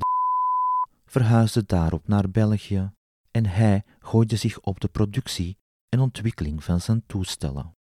verhuisde 1.05 1.65
daarop 1.65 2.09
naar 2.09 2.31
België 2.31 2.93
en 3.33 3.47
hij 3.47 3.85
gooide 3.99 4.37
zich 4.37 4.61
op 4.61 4.81
de 4.81 4.89
productie 4.89 5.59
en 5.89 6.01
ontwikkeling 6.01 6.65
van 6.65 6.81
zijn 6.81 7.07
toestellen. 7.07 7.77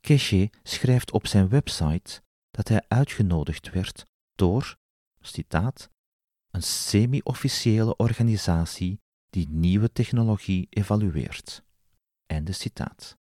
Keshe 0.00 0.50
schrijft 0.62 1.10
op 1.10 1.26
zijn 1.26 1.48
website 1.48 2.22
dat 2.50 2.68
hij 2.68 2.84
uitgenodigd 2.88 3.70
werd 3.70 4.06
door, 4.34 4.78
citaat, 5.20 5.90
een 6.50 6.62
semi-officiële 6.62 7.96
organisatie 7.96 9.00
die 9.30 9.48
nieuwe 9.48 9.92
technologie 9.92 10.66
evalueert. 10.70 11.62
Einde 12.26 12.52
citaat. 12.52 13.18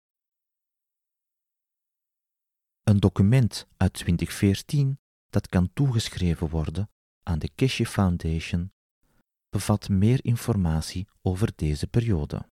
Een 2.83 3.01
document 3.01 3.67
uit 3.77 3.93
2014 3.93 4.99
dat 5.29 5.49
kan 5.49 5.73
toegeschreven 5.73 6.49
worden 6.49 6.91
aan 7.23 7.39
de 7.39 7.49
Keshe 7.55 7.87
Foundation 7.87 8.73
bevat 9.55 9.89
meer 9.89 10.25
informatie 10.25 11.09
over 11.23 11.53
deze 11.55 11.87
periode. 11.87 12.49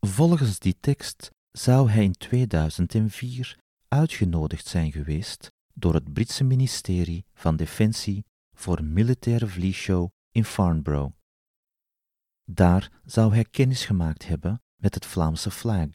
Volgens 0.00 0.58
die 0.58 0.76
tekst 0.80 1.30
zou 1.50 1.90
hij 1.90 2.04
in 2.04 2.12
2004 2.12 3.58
uitgenodigd 3.88 4.66
zijn 4.66 4.92
geweest 4.92 5.52
door 5.74 5.94
het 5.94 6.12
Britse 6.12 6.44
ministerie 6.44 7.24
van 7.34 7.56
Defensie 7.56 8.24
voor 8.56 8.84
militaire 8.84 9.46
vliegshow 9.46 10.10
in 10.30 10.44
Farnborough. 10.44 11.14
Daar 12.44 13.00
zou 13.04 13.34
hij 13.34 13.44
kennis 13.44 13.84
gemaakt 13.84 14.26
hebben 14.26 14.62
met 14.76 14.94
het 14.94 15.06
Vlaamse 15.06 15.50
Flag, 15.50 15.90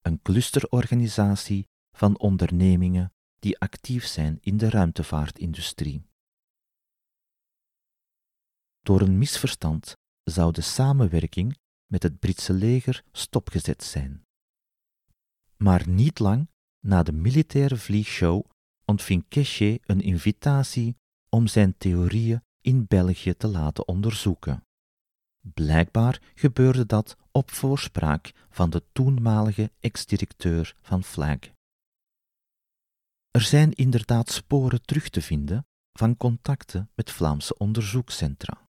een 0.00 0.22
clusterorganisatie 0.22 1.68
van 1.92 2.18
ondernemingen 2.18 3.12
die 3.38 3.58
actief 3.58 4.06
zijn 4.06 4.38
in 4.40 4.56
de 4.56 4.70
ruimtevaartindustrie. 4.70 6.04
Door 8.86 9.00
een 9.00 9.18
misverstand 9.18 9.96
zou 10.22 10.52
de 10.52 10.60
samenwerking 10.60 11.58
met 11.86 12.02
het 12.02 12.18
Britse 12.18 12.52
leger 12.52 13.04
stopgezet 13.12 13.84
zijn. 13.84 14.22
Maar 15.56 15.88
niet 15.88 16.18
lang 16.18 16.48
na 16.80 17.02
de 17.02 17.12
militaire 17.12 17.76
vliegshow 17.76 18.44
ontving 18.84 19.24
Keshe 19.28 19.80
een 19.84 20.00
invitatie 20.00 20.96
om 21.28 21.46
zijn 21.46 21.78
theorieën 21.78 22.42
in 22.60 22.86
België 22.86 23.34
te 23.34 23.46
laten 23.46 23.88
onderzoeken. 23.88 24.64
Blijkbaar 25.54 26.22
gebeurde 26.34 26.86
dat 26.86 27.16
op 27.30 27.50
voorspraak 27.50 28.32
van 28.48 28.70
de 28.70 28.82
toenmalige 28.92 29.70
ex-directeur 29.80 30.76
van 30.82 31.04
Flag. 31.04 31.38
Er 33.30 33.40
zijn 33.42 33.72
inderdaad 33.72 34.30
sporen 34.30 34.82
terug 34.82 35.08
te 35.08 35.22
vinden 35.22 35.66
van 35.92 36.16
contacten 36.16 36.90
met 36.94 37.10
Vlaamse 37.10 37.58
onderzoekscentra. 37.58 38.65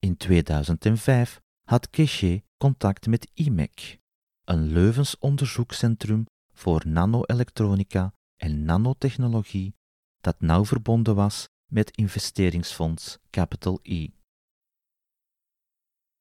In 0.00 0.16
2005 0.16 1.40
had 1.62 1.90
Keshe 1.90 2.42
contact 2.56 3.06
met 3.06 3.30
IMEC, 3.34 3.98
een 4.44 4.72
Leuvens 4.72 5.18
onderzoekscentrum 5.18 6.26
voor 6.52 6.86
nanoelektronica 6.86 8.12
en 8.36 8.64
nanotechnologie 8.64 9.74
dat 10.20 10.40
nauw 10.40 10.64
verbonden 10.64 11.14
was 11.14 11.48
met 11.66 11.96
investeringsfonds 11.96 13.18
Capital 13.30 13.78
E. 13.82 14.08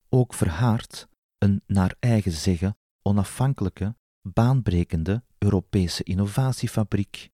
Ook 0.10 0.34
Verhaard, 0.34 1.08
een 1.38 1.62
naar 1.66 1.96
eigen 2.00 2.32
zeggen 2.32 2.78
onafhankelijke, 3.02 3.96
baanbrekende 4.22 5.24
Europese 5.38 6.04
innovatiefabriek 6.04 7.30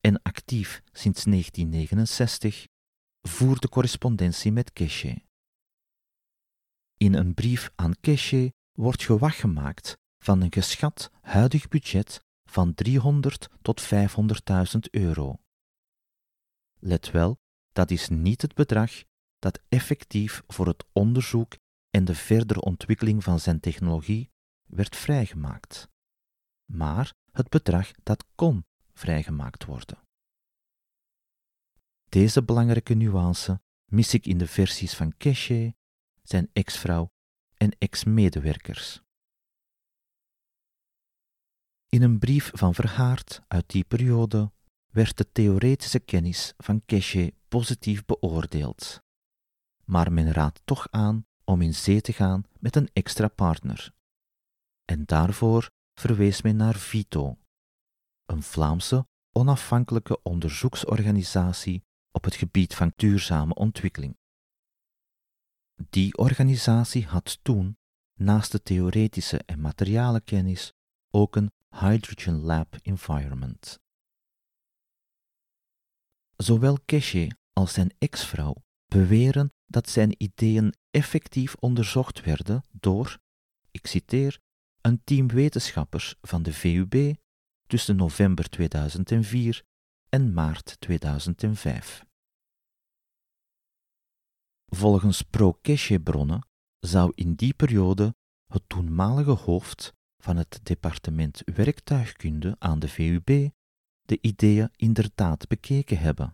en 0.00 0.22
actief 0.22 0.82
sinds 0.92 1.24
1969, 1.24 2.66
voerde 3.20 3.68
correspondentie 3.68 4.52
met 4.52 4.72
Keshe. 4.72 5.30
In 7.02 7.14
een 7.14 7.34
brief 7.34 7.72
aan 7.74 7.94
Keshe 8.00 8.54
wordt 8.72 9.02
gewacht 9.02 9.38
gemaakt 9.38 9.98
van 10.18 10.40
een 10.40 10.52
geschat 10.52 11.10
huidig 11.20 11.68
budget 11.68 12.24
van 12.44 12.74
300 12.74 13.48
tot 13.62 13.82
500.000 13.82 14.78
euro. 14.90 15.38
Let 16.78 17.10
wel, 17.10 17.38
dat 17.72 17.90
is 17.90 18.08
niet 18.08 18.42
het 18.42 18.54
bedrag 18.54 18.90
dat 19.38 19.60
effectief 19.68 20.42
voor 20.46 20.66
het 20.66 20.84
onderzoek 20.92 21.56
en 21.90 22.04
de 22.04 22.14
verdere 22.14 22.60
ontwikkeling 22.60 23.24
van 23.24 23.40
zijn 23.40 23.60
technologie 23.60 24.30
werd 24.66 24.96
vrijgemaakt, 24.96 25.88
maar 26.64 27.14
het 27.32 27.48
bedrag 27.48 27.90
dat 28.02 28.24
kon 28.34 28.66
vrijgemaakt 28.92 29.64
worden. 29.64 29.98
Deze 32.08 32.42
belangrijke 32.42 32.94
nuance 32.94 33.60
mis 33.90 34.14
ik 34.14 34.26
in 34.26 34.38
de 34.38 34.46
versies 34.46 34.94
van 34.94 35.16
Keshe, 35.16 35.74
zijn 36.32 36.50
ex-vrouw 36.52 37.10
en 37.56 37.70
ex-medewerkers. 37.78 39.02
In 41.88 42.02
een 42.02 42.18
brief 42.18 42.50
van 42.54 42.74
Verhaard 42.74 43.42
uit 43.48 43.70
die 43.70 43.84
periode 43.84 44.52
werd 44.88 45.16
de 45.16 45.32
theoretische 45.32 46.00
kennis 46.00 46.52
van 46.56 46.84
Keshe 46.84 47.34
positief 47.48 48.04
beoordeeld. 48.04 49.02
Maar 49.84 50.12
men 50.12 50.32
raadt 50.32 50.60
toch 50.64 50.86
aan 50.90 51.26
om 51.44 51.62
in 51.62 51.74
zee 51.74 52.00
te 52.00 52.12
gaan 52.12 52.44
met 52.58 52.76
een 52.76 52.90
extra 52.92 53.28
partner. 53.28 53.92
En 54.84 55.04
daarvoor 55.04 55.70
verwees 56.00 56.42
men 56.42 56.56
naar 56.56 56.74
VITO, 56.74 57.38
een 58.24 58.42
Vlaamse 58.42 59.06
onafhankelijke 59.32 60.22
onderzoeksorganisatie 60.22 61.84
op 62.10 62.24
het 62.24 62.34
gebied 62.34 62.74
van 62.74 62.92
duurzame 62.96 63.54
ontwikkeling. 63.54 64.20
Die 65.90 66.16
organisatie 66.16 67.06
had 67.06 67.38
toen, 67.42 67.76
naast 68.14 68.52
de 68.52 68.62
theoretische 68.62 69.42
en 69.46 69.60
materialenkennis, 69.60 70.72
ook 71.10 71.36
een 71.36 71.50
Hydrogen 71.70 72.40
Lab 72.40 72.76
Environment. 72.82 73.80
Zowel 76.36 76.78
Keshe 76.84 77.30
als 77.52 77.72
zijn 77.72 77.94
ex-vrouw 77.98 78.54
beweren 78.86 79.52
dat 79.66 79.88
zijn 79.88 80.22
ideeën 80.22 80.74
effectief 80.90 81.54
onderzocht 81.54 82.20
werden 82.20 82.64
door, 82.70 83.18
ik 83.70 83.86
citeer, 83.86 84.38
een 84.80 85.00
team 85.04 85.28
wetenschappers 85.28 86.14
van 86.20 86.42
de 86.42 86.52
VUB 86.52 87.14
tussen 87.66 87.96
november 87.96 88.48
2004 88.48 89.62
en 90.08 90.32
maart 90.32 90.76
2005. 90.80 92.04
Volgens 94.74 95.22
pro-Keshe-bronnen 95.22 96.46
zou 96.78 97.12
in 97.14 97.34
die 97.34 97.54
periode 97.54 98.14
het 98.46 98.62
toenmalige 98.66 99.30
hoofd 99.30 99.92
van 100.22 100.36
het 100.36 100.60
departement 100.62 101.42
werktuigkunde 101.44 102.56
aan 102.58 102.78
de 102.78 102.88
VUB 102.88 103.50
de 104.02 104.18
ideeën 104.20 104.70
inderdaad 104.76 105.48
bekeken 105.48 105.98
hebben, 105.98 106.32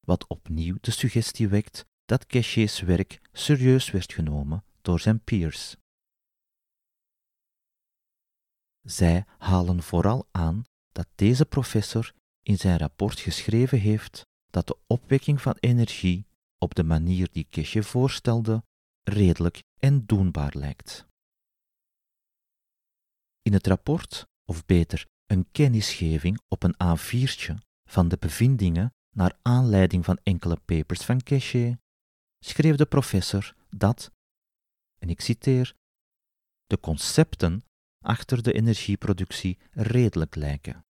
wat 0.00 0.26
opnieuw 0.26 0.76
de 0.80 0.90
suggestie 0.90 1.48
wekt 1.48 1.84
dat 2.04 2.26
Keshe's 2.26 2.80
werk 2.80 3.20
serieus 3.32 3.90
werd 3.90 4.12
genomen 4.12 4.64
door 4.82 5.00
zijn 5.00 5.20
peers. 5.20 5.76
Zij 8.82 9.24
halen 9.38 9.82
vooral 9.82 10.28
aan 10.30 10.64
dat 10.88 11.06
deze 11.14 11.46
professor 11.46 12.12
in 12.42 12.56
zijn 12.56 12.78
rapport 12.78 13.20
geschreven 13.20 13.78
heeft 13.78 14.26
dat 14.50 14.66
de 14.66 14.78
opwekking 14.86 15.42
van 15.42 15.56
energie 15.60 16.27
op 16.58 16.74
de 16.74 16.84
manier 16.84 17.28
die 17.32 17.46
Keshe 17.50 17.82
voorstelde 17.82 18.62
redelijk 19.02 19.62
en 19.78 20.06
doenbaar 20.06 20.54
lijkt. 20.56 21.06
In 23.42 23.52
het 23.52 23.66
rapport, 23.66 24.26
of 24.44 24.66
beter 24.66 25.06
een 25.26 25.50
kennisgeving 25.50 26.40
op 26.48 26.62
een 26.62 26.74
A4'tje 26.74 27.54
van 27.84 28.08
de 28.08 28.16
bevindingen 28.16 28.94
naar 29.16 29.38
aanleiding 29.42 30.04
van 30.04 30.18
enkele 30.22 30.56
papers 30.56 31.04
van 31.04 31.20
Keshe, 31.20 31.78
schreef 32.38 32.76
de 32.76 32.86
professor 32.86 33.54
dat, 33.68 34.12
en 34.98 35.08
ik 35.08 35.20
citeer, 35.20 35.74
de 36.66 36.80
concepten 36.80 37.62
achter 38.04 38.42
de 38.42 38.52
energieproductie 38.52 39.58
redelijk 39.70 40.34
lijken. 40.34 40.84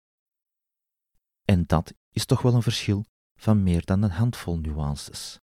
En 1.45 1.65
dat 1.65 1.93
is 2.11 2.25
toch 2.25 2.41
wel 2.41 2.53
een 2.53 2.61
verschil 2.61 3.05
van 3.39 3.63
meer 3.63 3.85
dan 3.85 4.01
een 4.01 4.11
handvol 4.11 4.57
nuances. 4.57 5.39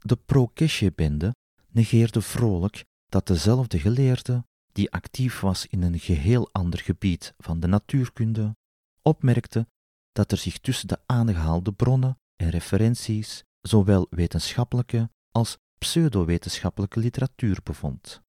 De 0.00 0.16
pro-Keshe-bende 0.16 1.34
negeerde 1.68 2.22
vrolijk 2.22 2.84
dat 3.08 3.26
dezelfde 3.26 3.78
geleerde, 3.78 4.44
die 4.72 4.90
actief 4.90 5.40
was 5.40 5.66
in 5.66 5.82
een 5.82 5.98
geheel 5.98 6.48
ander 6.52 6.78
gebied 6.80 7.34
van 7.38 7.60
de 7.60 7.66
natuurkunde, 7.66 8.56
opmerkte 9.02 9.66
dat 10.12 10.32
er 10.32 10.38
zich 10.38 10.58
tussen 10.58 10.88
de 10.88 10.98
aangehaalde 11.06 11.72
bronnen 11.72 12.18
en 12.36 12.50
referenties 12.50 13.44
zowel 13.60 14.06
wetenschappelijke 14.10 15.10
als 15.30 15.58
pseudowetenschappelijke 15.78 17.00
literatuur 17.00 17.60
bevond. 17.62 18.22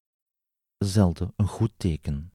Zelden 0.77 1.33
een 1.35 1.47
goed 1.47 1.73
teken. 1.77 2.31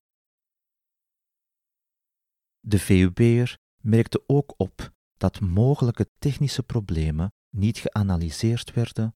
De 2.61 2.79
VUB'er 2.79 3.59
merkte 3.83 4.22
ook 4.27 4.55
op 4.57 4.92
dat 5.16 5.40
mogelijke 5.40 6.11
technische 6.18 6.62
problemen 6.62 7.33
niet 7.57 7.79
geanalyseerd 7.79 8.72
werden 8.72 9.14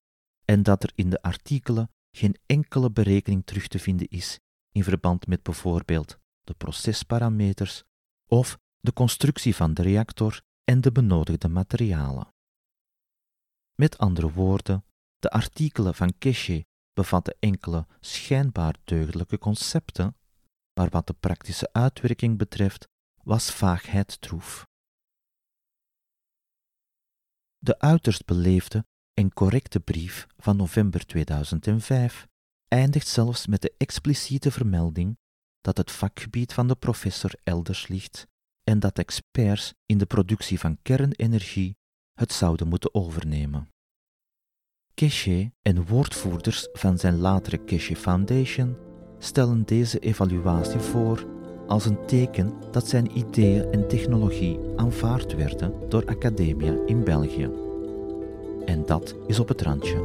en 0.51 0.63
dat 0.63 0.83
er 0.83 0.93
in 0.95 1.11
de 1.11 1.23
artikelen 1.23 1.91
geen 2.17 2.37
enkele 2.47 2.91
berekening 2.91 3.47
terug 3.47 3.69
te 3.69 3.79
vinden 3.79 4.09
is 4.09 4.39
in 4.73 4.85
verband 4.85 5.27
met 5.27 5.43
bijvoorbeeld 5.43 6.19
de 6.41 6.55
procesparameters 6.55 7.83
of 8.27 8.59
de 8.81 8.93
constructie 8.93 9.55
van 9.55 9.75
de 9.75 9.83
reactor 9.83 10.43
en 10.65 10.81
de 10.81 10.93
benodigde 10.93 11.49
materialen. 11.49 12.35
Met 13.75 13.99
andere 13.99 14.33
woorden, 14.33 14.85
de 15.19 15.31
artikelen 15.31 15.95
van 15.95 16.19
Keshe 16.19 16.67
bevatten 16.93 17.37
enkele 17.39 17.87
schijnbaar 18.01 18.77
deugdelijke 18.85 19.39
concepten, 19.39 20.17
maar 20.75 20.89
wat 20.89 21.07
de 21.07 21.15
praktische 21.15 21.73
uitwerking 21.73 22.39
betreft 22.39 22.89
was 23.23 23.51
vaagheid 23.51 24.21
troef. 24.21 24.67
De 27.59 27.79
uiterst 27.79 28.25
beleefde 28.25 28.85
en 29.15 29.33
correcte 29.33 29.81
brief 29.81 30.27
van 30.37 30.57
november 30.57 31.07
2005 31.07 32.29
eindigt 32.69 33.09
zelfs 33.09 33.47
met 33.47 33.63
de 33.63 33.75
expliciete 33.77 34.51
vermelding 34.51 35.19
dat 35.61 35.77
het 35.77 35.91
vakgebied 35.91 36.53
van 36.53 36.69
de 36.69 36.75
professor 36.77 37.33
elders 37.43 37.89
ligt 37.89 38.27
en 38.63 38.79
dat 38.79 38.99
experts 38.99 39.75
in 39.87 39.99
de 39.99 40.07
productie 40.07 40.59
van 40.59 40.79
kernenergie 40.83 41.77
het 42.13 42.33
zouden 42.33 42.69
moeten 42.69 42.95
overnemen. 42.95 43.69
Keshe 44.95 45.53
en 45.63 45.87
woordvoerders 45.87 46.69
van 46.73 46.99
zijn 46.99 47.17
latere 47.17 47.65
Keshe 47.65 47.97
Foundation 47.97 48.77
stellen 49.19 49.65
deze 49.65 49.99
evaluatie 49.99 50.81
voor 50.81 51.27
als 51.67 51.85
een 51.87 52.07
teken 52.07 52.55
dat 52.71 52.89
zijn 52.89 53.19
ideeën 53.19 53.73
en 53.73 53.89
technologie 53.89 54.59
aanvaard 54.77 55.35
werden 55.35 55.89
door 55.89 56.07
academia 56.07 56.87
in 56.87 57.05
België. 57.05 57.70
En 58.71 58.87
dat 58.87 59.15
is 59.27 59.39
op 59.39 59.49
het 59.49 59.63
randje. 59.63 60.03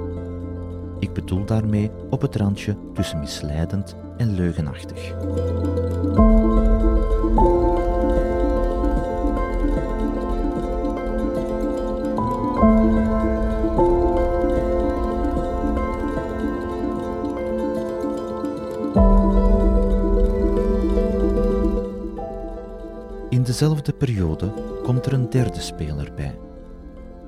Ik 1.00 1.14
bedoel 1.14 1.46
daarmee 1.46 1.92
op 2.10 2.22
het 2.22 2.36
randje 2.36 2.76
tussen 2.94 3.20
misleidend 3.20 3.96
en 4.18 4.36
leugenachtig. 4.36 5.14
In 23.30 23.44
dezelfde 23.44 23.94
periode 23.94 24.52
komt 24.84 25.06
er 25.06 25.14
een 25.14 25.30
derde 25.30 25.60
speler 25.60 26.12
bij. 26.16 26.45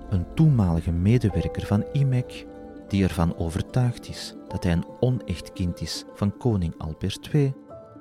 Een 0.10 0.34
toenmalige 0.34 0.91
medewerker 0.91 1.65
van 1.65 1.86
IMEC 1.93 2.46
die 2.88 3.04
ervan 3.04 3.38
overtuigd 3.38 4.08
is 4.08 4.34
dat 4.48 4.63
hij 4.63 4.74
een 4.74 5.00
onecht 5.00 5.54
kind 5.54 5.82
is 5.82 6.04
van 6.13 6.38
koning 6.38 6.78
Albert 6.78 7.34
II, 7.34 7.54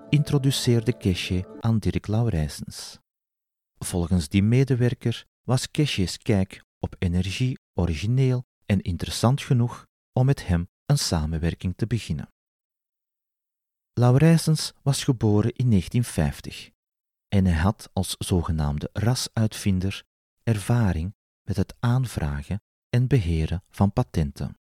introduceerde 0.09 0.97
Keshe 0.97 1.59
aan 1.61 1.79
Dirk 1.79 2.07
Laurijsens. 2.07 2.99
Volgens 3.79 4.29
die 4.29 4.43
medewerker 4.43 5.25
was 5.43 5.71
Keshe's 5.71 6.19
kijk 6.19 6.65
op 6.79 6.97
energie 6.99 7.59
origineel 7.75 8.45
en 8.67 8.81
interessant 8.81 9.43
genoeg 9.43 9.87
om 10.13 10.27
met 10.27 10.47
hem 10.47 10.69
een 10.87 10.99
samenwerking 10.99 11.77
te 11.77 11.87
beginnen. 11.87 12.33
Laurijsens 13.93 14.73
was 14.83 15.05
geboren 15.05 15.53
in 15.53 15.71
1950 15.71 16.71
en 17.29 17.45
hij 17.45 17.61
had 17.61 17.91
als 17.93 18.15
zogenaamde 18.19 18.91
rasuitvinder 18.93 20.05
ervaring 20.43 21.15
met 21.47 21.57
het 21.57 21.75
aanvragen 21.81 22.63
en 22.89 23.07
beheren 23.07 23.63
van 23.69 23.93
patenten. 23.93 24.59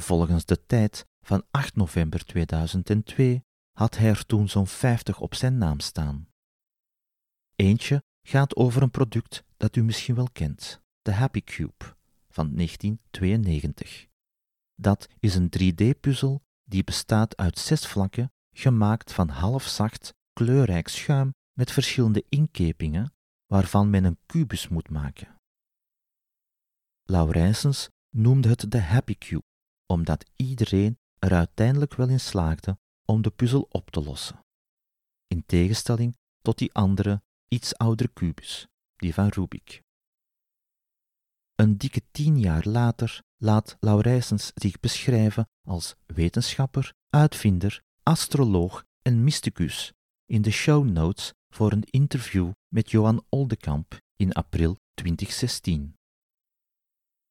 Volgens 0.00 0.44
de 0.44 0.66
tijd 0.66 1.06
van 1.20 1.44
8 1.50 1.76
november 1.76 2.24
2002 2.24 3.44
had 3.72 3.96
hij 3.96 4.08
er 4.08 4.26
toen 4.26 4.48
zo'n 4.48 4.66
50 4.66 5.20
op 5.20 5.34
zijn 5.34 5.58
naam 5.58 5.80
staan. 5.80 6.28
Eentje 7.54 8.02
gaat 8.22 8.56
over 8.56 8.82
een 8.82 8.90
product 8.90 9.44
dat 9.56 9.76
u 9.76 9.82
misschien 9.82 10.14
wel 10.14 10.28
kent, 10.32 10.80
de 11.02 11.12
Happy 11.12 11.42
Cube 11.42 11.96
van 12.28 12.54
1992. 12.54 14.06
Dat 14.74 15.08
is 15.20 15.34
een 15.34 15.50
3D-puzzel 15.58 16.40
die 16.64 16.84
bestaat 16.84 17.36
uit 17.36 17.58
zes 17.58 17.86
vlakken, 17.86 18.32
gemaakt 18.56 19.12
van 19.12 19.28
halfzacht, 19.28 20.14
kleurrijk 20.32 20.88
schuim 20.88 21.34
met 21.52 21.72
verschillende 21.72 22.24
inkepingen, 22.28 23.12
waarvan 23.46 23.90
men 23.90 24.04
een 24.04 24.18
kubus 24.26 24.68
moet 24.68 24.90
maken. 24.90 25.35
Laurijsens 27.08 27.88
noemde 28.10 28.48
het 28.48 28.70
de 28.70 28.80
Happy 28.80 29.14
Cube 29.18 29.44
omdat 29.86 30.30
iedereen 30.36 30.98
er 31.18 31.32
uiteindelijk 31.32 31.94
wel 31.94 32.08
in 32.08 32.20
slaagde 32.20 32.78
om 33.04 33.22
de 33.22 33.30
puzzel 33.30 33.66
op 33.70 33.90
te 33.90 34.02
lossen. 34.02 34.44
In 35.26 35.46
tegenstelling 35.46 36.16
tot 36.42 36.58
die 36.58 36.72
andere, 36.72 37.22
iets 37.48 37.76
oudere 37.76 38.08
kubus, 38.12 38.66
die 38.96 39.14
van 39.14 39.28
Rubik. 39.28 39.82
Een 41.54 41.78
dikke 41.78 42.02
tien 42.10 42.38
jaar 42.38 42.68
later 42.68 43.22
laat 43.36 43.76
Laurijsens 43.80 44.50
zich 44.54 44.80
beschrijven 44.80 45.48
als 45.62 45.94
wetenschapper, 46.06 46.94
uitvinder, 47.08 47.82
astroloog 48.02 48.84
en 49.02 49.24
mysticus 49.24 49.92
in 50.24 50.42
de 50.42 50.50
show 50.50 50.88
notes 50.88 51.32
voor 51.48 51.72
een 51.72 51.84
interview 51.90 52.50
met 52.68 52.90
Johan 52.90 53.24
Oldekamp 53.28 53.98
in 54.16 54.32
april 54.32 54.76
2016. 54.94 55.95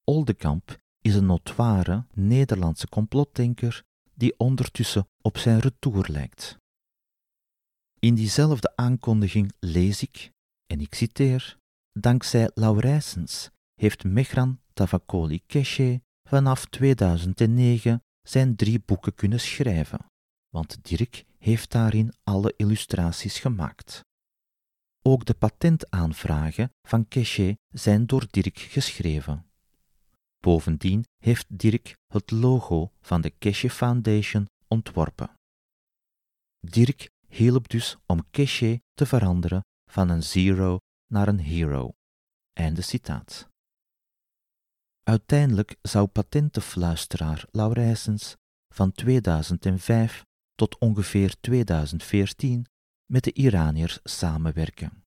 Oldekamp 0.08 0.78
is 1.02 1.16
een 1.16 1.26
notoire 1.26 2.06
Nederlandse 2.14 2.88
complotdenker 2.88 3.84
die 4.14 4.40
ondertussen 4.40 5.08
op 5.22 5.38
zijn 5.38 5.60
retour 5.60 6.06
lijkt. 6.10 6.58
In 8.00 8.16
diezelfde 8.16 8.76
aankondiging 8.76 9.54
lees 9.60 10.02
ik, 10.02 10.32
en 10.66 10.80
ik 10.80 10.94
citeer, 10.94 11.58
dankzij 12.00 12.52
Laurijsens 12.54 13.50
heeft 13.74 14.04
Mehran 14.04 14.60
Tavakoli 14.74 15.42
Keshe 15.46 16.02
vanaf 16.30 16.66
2009 16.66 18.02
zijn 18.22 18.56
drie 18.56 18.80
boeken 18.86 19.16
kunnen 19.16 19.40
schrijven, 19.40 20.06
want 20.50 20.84
Dirk 20.84 21.26
heeft 21.38 21.72
daarin 21.72 22.14
alle 22.24 22.54
illustraties 22.58 23.40
gemaakt. 23.40 24.02
Ook 25.02 25.26
de 25.26 25.34
patentaanvragen 25.34 26.70
van 26.88 27.08
Keshe 27.08 27.58
zijn 27.68 28.06
door 28.06 28.28
Dirk 28.30 28.60
geschreven. 28.60 29.46
Bovendien 30.46 31.06
heeft 31.18 31.60
Dirk 31.60 31.98
het 32.08 32.32
logo 32.32 32.92
van 33.02 33.22
de 33.22 33.30
Keshe 33.30 33.70
Foundation 33.70 34.46
ontworpen. 34.68 35.30
Dirk 36.60 37.10
hielp 37.28 37.70
dus 37.70 37.98
om 38.06 38.30
Keshe 38.32 38.82
te 38.94 39.06
veranderen 39.06 39.62
van 39.92 40.10
een 40.10 40.24
zero 40.24 40.80
naar 41.08 41.28
een 41.28 41.40
hero. 41.40 41.92
Einde 42.54 42.82
citaat. 42.82 43.48
Uiteindelijk 45.04 45.78
zou 45.82 46.08
patentenfluisteraar 46.08 47.46
Laurijsens 47.52 48.36
van 48.74 48.92
2005 48.92 50.24
tot 50.54 50.78
ongeveer 50.78 51.40
2014 51.40 52.66
met 53.06 53.24
de 53.24 53.34
Iraniërs 53.34 54.00
samenwerken. 54.04 55.04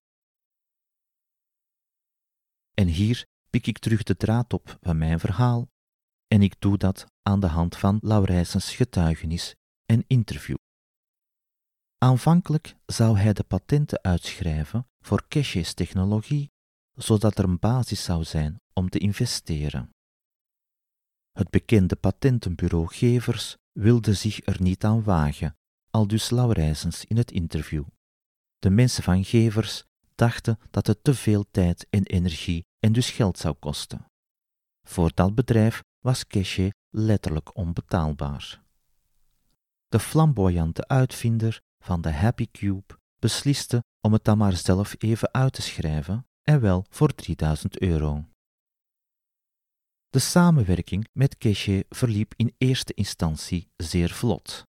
En 2.73 2.87
hier 2.87 3.27
pik 3.49 3.67
ik 3.67 3.77
terug 3.77 4.03
de 4.03 4.17
draad 4.17 4.53
op 4.53 4.77
van 4.81 4.97
mijn 4.97 5.19
verhaal 5.19 5.69
en 6.27 6.41
ik 6.41 6.55
doe 6.59 6.77
dat 6.77 7.05
aan 7.21 7.39
de 7.39 7.47
hand 7.47 7.77
van 7.77 7.99
Laurijsens 8.01 8.75
getuigenis 8.75 9.55
en 9.85 10.03
interview. 10.07 10.57
Aanvankelijk 11.97 12.75
zou 12.85 13.17
hij 13.17 13.33
de 13.33 13.43
patenten 13.43 14.03
uitschrijven 14.03 14.87
voor 14.99 15.27
Keshe's 15.27 15.73
technologie, 15.73 16.51
zodat 16.93 17.37
er 17.37 17.43
een 17.43 17.59
basis 17.59 18.03
zou 18.03 18.23
zijn 18.23 18.61
om 18.73 18.89
te 18.89 18.99
investeren. 18.99 19.89
Het 21.31 21.49
bekende 21.49 21.95
patentenbureau 21.95 22.87
Gevers 22.87 23.57
wilde 23.71 24.13
zich 24.13 24.45
er 24.45 24.61
niet 24.61 24.83
aan 24.83 25.03
wagen, 25.03 25.57
al 25.89 26.07
dus 26.07 26.29
Laurijsens 26.29 27.05
in 27.05 27.17
het 27.17 27.31
interview. 27.31 27.83
De 28.59 28.69
mensen 28.69 29.03
van 29.03 29.25
Gevers 29.25 29.83
dachten 30.15 30.59
dat 30.71 30.87
het 30.87 31.03
te 31.03 31.13
veel 31.13 31.45
tijd 31.51 31.87
en 31.89 32.05
energie 32.05 32.65
en 32.79 32.91
dus 32.93 33.09
geld 33.09 33.37
zou 33.37 33.55
kosten. 33.59 34.05
Voor 34.87 35.11
dat 35.13 35.35
bedrijf 35.35 35.83
was 35.99 36.27
Keshe 36.27 36.73
letterlijk 36.89 37.55
onbetaalbaar. 37.55 38.63
De 39.87 39.99
flamboyante 39.99 40.87
uitvinder 40.87 41.61
van 41.83 42.01
de 42.01 42.11
Happy 42.11 42.47
Cube 42.51 42.97
besliste 43.19 43.83
om 44.01 44.13
het 44.13 44.23
dan 44.23 44.37
maar 44.37 44.55
zelf 44.55 44.95
even 44.97 45.33
uit 45.33 45.53
te 45.53 45.61
schrijven 45.61 46.27
en 46.43 46.61
wel 46.61 46.85
voor 46.89 47.15
3000 47.15 47.79
euro. 47.79 48.25
De 50.09 50.19
samenwerking 50.19 51.07
met 51.13 51.37
Keshe 51.37 51.85
verliep 51.89 52.33
in 52.35 52.55
eerste 52.57 52.93
instantie 52.93 53.69
zeer 53.75 54.09
vlot. 54.09 54.63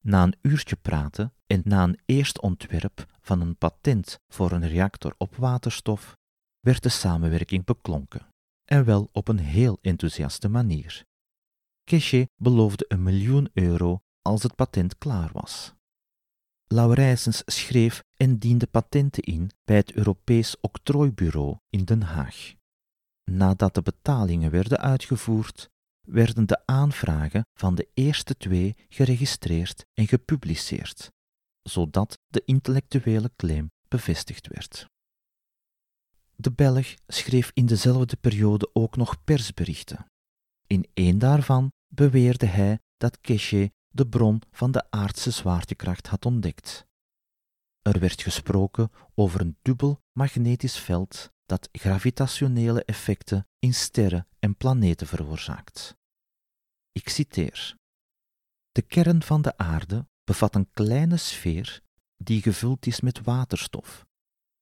Na 0.00 0.22
een 0.22 0.36
uurtje 0.42 0.76
praten 0.76 1.34
en 1.46 1.62
na 1.64 1.82
een 1.82 2.00
eerst 2.04 2.40
ontwerp 2.40 3.06
van 3.20 3.40
een 3.40 3.56
patent 3.56 4.18
voor 4.28 4.52
een 4.52 4.68
reactor 4.68 5.14
op 5.18 5.36
waterstof, 5.36 6.16
werd 6.60 6.82
de 6.82 6.88
samenwerking 6.88 7.64
beklonken, 7.64 8.26
en 8.64 8.84
wel 8.84 9.08
op 9.12 9.28
een 9.28 9.38
heel 9.38 9.78
enthousiaste 9.80 10.48
manier. 10.48 11.04
Keshe 11.84 12.28
beloofde 12.36 12.84
een 12.88 13.02
miljoen 13.02 13.50
euro 13.52 14.00
als 14.22 14.42
het 14.42 14.54
patent 14.54 14.98
klaar 14.98 15.30
was. 15.32 15.74
Laurijsens 16.66 17.42
schreef 17.46 18.02
en 18.16 18.38
diende 18.38 18.66
patenten 18.66 19.22
in 19.22 19.50
bij 19.64 19.76
het 19.76 19.92
Europees 19.92 20.60
Octrooibureau 20.60 21.56
in 21.70 21.84
Den 21.84 22.02
Haag. 22.02 22.54
Nadat 23.24 23.74
de 23.74 23.82
betalingen 23.82 24.50
werden 24.50 24.78
uitgevoerd, 24.78 25.70
werden 26.00 26.46
de 26.46 26.66
aanvragen 26.66 27.46
van 27.54 27.74
de 27.74 27.88
eerste 27.94 28.36
twee 28.36 28.76
geregistreerd 28.88 29.86
en 29.94 30.08
gepubliceerd, 30.08 31.12
zodat 31.62 32.18
de 32.26 32.42
intellectuele 32.44 33.30
claim 33.36 33.70
bevestigd 33.88 34.46
werd. 34.46 34.86
De 36.40 36.52
Belg 36.52 36.94
schreef 37.06 37.50
in 37.54 37.66
dezelfde 37.66 38.16
periode 38.16 38.70
ook 38.72 38.96
nog 38.96 39.24
persberichten. 39.24 40.06
In 40.66 40.88
één 40.94 41.18
daarvan 41.18 41.72
beweerde 41.86 42.46
hij 42.46 42.78
dat 42.96 43.20
Keshe 43.20 43.72
de 43.88 44.08
bron 44.08 44.42
van 44.50 44.70
de 44.70 44.90
aardse 44.90 45.30
zwaartekracht 45.30 46.06
had 46.06 46.26
ontdekt. 46.26 46.86
Er 47.82 48.00
werd 48.00 48.22
gesproken 48.22 48.90
over 49.14 49.40
een 49.40 49.56
dubbel 49.62 50.00
magnetisch 50.12 50.78
veld 50.78 51.32
dat 51.46 51.68
gravitationele 51.72 52.84
effecten 52.84 53.46
in 53.58 53.74
sterren 53.74 54.26
en 54.38 54.56
planeten 54.56 55.06
veroorzaakt. 55.06 55.96
Ik 56.92 57.08
citeer: 57.08 57.76
De 58.72 58.82
kern 58.82 59.22
van 59.22 59.42
de 59.42 59.56
aarde 59.56 60.06
bevat 60.24 60.54
een 60.54 60.70
kleine 60.70 61.16
sfeer 61.16 61.82
die 62.16 62.42
gevuld 62.42 62.86
is 62.86 63.00
met 63.00 63.22
waterstof 63.22 64.06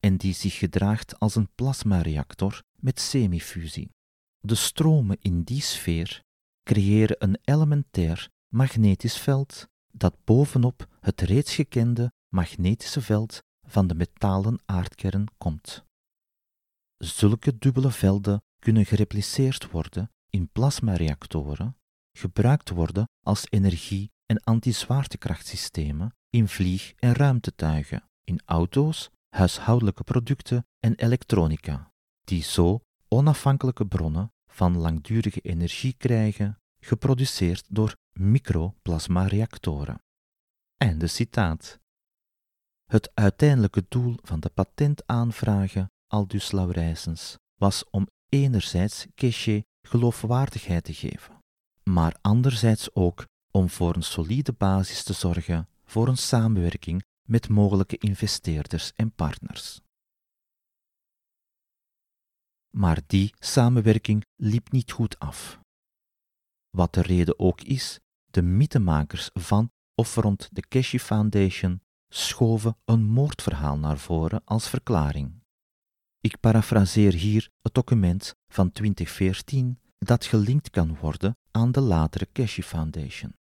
en 0.06 0.16
die 0.16 0.34
zich 0.34 0.58
gedraagt 0.58 1.18
als 1.18 1.34
een 1.34 1.48
plasmareactor 1.54 2.62
met 2.76 3.00
semifusie. 3.00 3.90
De 4.38 4.54
stromen 4.54 5.16
in 5.20 5.42
die 5.42 5.60
sfeer 5.60 6.22
creëren 6.62 7.16
een 7.18 7.38
elementair 7.44 8.28
magnetisch 8.48 9.18
veld 9.18 9.68
dat 9.92 10.24
bovenop 10.24 10.86
het 11.00 11.20
reeds 11.20 11.54
gekende 11.54 12.12
magnetische 12.28 13.00
veld 13.00 13.42
van 13.68 13.86
de 13.86 13.94
metalen 13.94 14.58
aardkern 14.64 15.26
komt. 15.38 15.84
Zulke 16.96 17.58
dubbele 17.58 17.90
velden 17.90 18.42
kunnen 18.58 18.86
gerepliceerd 18.86 19.70
worden 19.70 20.10
in 20.30 20.48
plasmareactoren, 20.48 21.76
gebruikt 22.12 22.70
worden 22.70 23.08
als 23.20 23.46
energie- 23.50 24.10
en 24.26 24.40
antizwaartekrachtsystemen 24.40 26.14
in 26.30 26.48
vlieg- 26.48 26.92
en 26.96 27.12
ruimtetuigen, 27.12 28.08
in 28.24 28.40
auto's, 28.44 29.10
huishoudelijke 29.36 30.04
producten 30.04 30.66
en 30.78 30.94
elektronica, 30.94 31.92
die 32.24 32.42
zo 32.42 32.80
onafhankelijke 33.08 33.86
bronnen 33.86 34.32
van 34.46 34.76
langdurige 34.76 35.40
energie 35.40 35.94
krijgen, 35.98 36.58
geproduceerd 36.80 37.64
door 37.68 37.96
microplasmareactoren. 38.12 40.02
Einde 40.76 41.06
citaat. 41.06 41.78
Het 42.84 43.10
uiteindelijke 43.14 43.84
doel 43.88 44.16
van 44.22 44.40
de 44.40 44.48
patentaanvragen, 44.48 45.90
aldus 46.06 46.50
Laurijsens, 46.52 47.36
was 47.58 47.90
om 47.90 48.08
enerzijds 48.28 49.06
Keshe 49.14 49.64
geloofwaardigheid 49.82 50.84
te 50.84 50.94
geven, 50.94 51.38
maar 51.82 52.16
anderzijds 52.20 52.94
ook 52.94 53.26
om 53.50 53.70
voor 53.70 53.94
een 53.94 54.02
solide 54.02 54.52
basis 54.52 55.02
te 55.02 55.12
zorgen 55.12 55.68
voor 55.84 56.08
een 56.08 56.16
samenwerking 56.16 57.04
met 57.26 57.48
mogelijke 57.48 57.96
investeerders 57.96 58.92
en 58.92 59.12
partners. 59.12 59.80
Maar 62.76 63.00
die 63.06 63.34
samenwerking 63.38 64.24
liep 64.36 64.72
niet 64.72 64.92
goed 64.92 65.18
af. 65.18 65.60
Wat 66.70 66.94
de 66.94 67.02
reden 67.02 67.38
ook 67.38 67.60
is, 67.60 68.00
de 68.30 68.42
mythemakers 68.42 69.30
van 69.32 69.70
of 69.94 70.14
rond 70.14 70.48
de 70.52 70.66
Keshe 70.66 71.00
Foundation 71.00 71.80
schoven 72.08 72.76
een 72.84 73.04
moordverhaal 73.04 73.78
naar 73.78 73.98
voren 73.98 74.44
als 74.44 74.68
verklaring. 74.68 75.42
Ik 76.20 76.40
parafraseer 76.40 77.12
hier 77.12 77.50
het 77.62 77.74
document 77.74 78.34
van 78.48 78.72
2014 78.72 79.78
dat 79.98 80.24
gelinkt 80.24 80.70
kan 80.70 80.96
worden 80.96 81.36
aan 81.50 81.72
de 81.72 81.80
latere 81.80 82.26
Keshe 82.26 82.62
Foundation. 82.62 83.34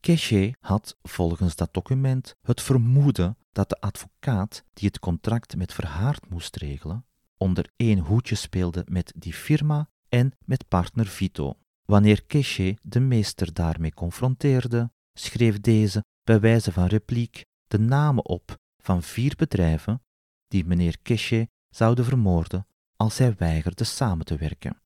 Keshe 0.00 0.54
had 0.60 0.96
volgens 1.02 1.56
dat 1.56 1.74
document 1.74 2.36
het 2.42 2.62
vermoeden 2.62 3.36
dat 3.52 3.68
de 3.68 3.80
advocaat 3.80 4.64
die 4.72 4.88
het 4.88 4.98
contract 4.98 5.56
met 5.56 5.72
Verhaard 5.72 6.28
moest 6.28 6.56
regelen, 6.56 7.06
onder 7.36 7.70
één 7.76 7.98
hoedje 7.98 8.34
speelde 8.34 8.82
met 8.88 9.12
die 9.16 9.34
firma 9.34 9.88
en 10.08 10.32
met 10.44 10.68
partner 10.68 11.06
Vito. 11.06 11.58
Wanneer 11.84 12.24
Keshe 12.24 12.78
de 12.82 13.00
meester 13.00 13.52
daarmee 13.52 13.94
confronteerde, 13.94 14.90
schreef 15.12 15.60
deze 15.60 16.04
bij 16.24 16.40
wijze 16.40 16.72
van 16.72 16.86
repliek 16.86 17.44
de 17.66 17.78
namen 17.78 18.24
op 18.24 18.58
van 18.82 19.02
vier 19.02 19.34
bedrijven 19.36 20.02
die 20.48 20.64
meneer 20.64 20.98
Keshe 21.02 21.48
zouden 21.68 22.04
vermoorden 22.04 22.66
als 22.96 23.18
hij 23.18 23.34
weigerde 23.34 23.84
samen 23.84 24.24
te 24.24 24.36
werken. 24.36 24.80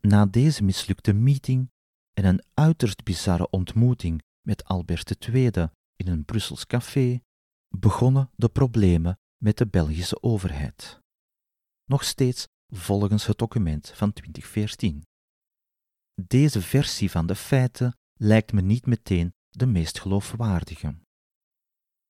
Na 0.00 0.26
deze 0.26 0.64
mislukte 0.64 1.12
meeting 1.12 1.70
en 2.18 2.24
een 2.24 2.42
uiterst 2.54 3.04
bizarre 3.04 3.50
ontmoeting 3.50 4.22
met 4.46 4.64
Albert 4.64 5.28
II 5.28 5.50
in 5.96 6.08
een 6.08 6.24
Brussels 6.24 6.66
café, 6.66 7.20
begonnen 7.76 8.30
de 8.36 8.48
problemen 8.48 9.18
met 9.42 9.58
de 9.58 9.66
Belgische 9.66 10.22
overheid. 10.22 11.00
Nog 11.84 12.04
steeds 12.04 12.46
volgens 12.74 13.26
het 13.26 13.38
document 13.38 13.90
van 13.94 14.12
2014. 14.12 15.02
Deze 16.22 16.62
versie 16.62 17.10
van 17.10 17.26
de 17.26 17.34
feiten 17.34 17.96
lijkt 18.20 18.52
me 18.52 18.60
niet 18.60 18.86
meteen 18.86 19.34
de 19.48 19.66
meest 19.66 20.00
geloofwaardige. 20.00 20.98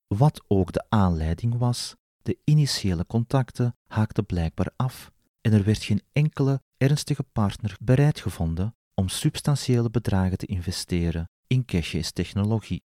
Wat 0.06 0.44
ook 0.46 0.72
de 0.72 0.84
aanleiding 0.88 1.58
was, 1.58 1.94
de 2.22 2.38
initiële 2.44 3.06
contacten 3.06 3.76
haakten 3.86 4.26
blijkbaar 4.26 4.72
af 4.76 5.12
en 5.40 5.52
er 5.52 5.64
werd 5.64 5.82
geen 5.82 6.02
enkele 6.12 6.62
ernstige 6.76 7.22
partner 7.22 7.76
bereid 7.80 8.20
gevonden 8.20 8.76
om 8.98 9.08
substantiële 9.08 9.90
bedragen 9.90 10.38
te 10.38 10.46
investeren 10.46 11.28
in 11.46 11.64
Keshe's 11.64 12.12
technologie. 12.12 12.82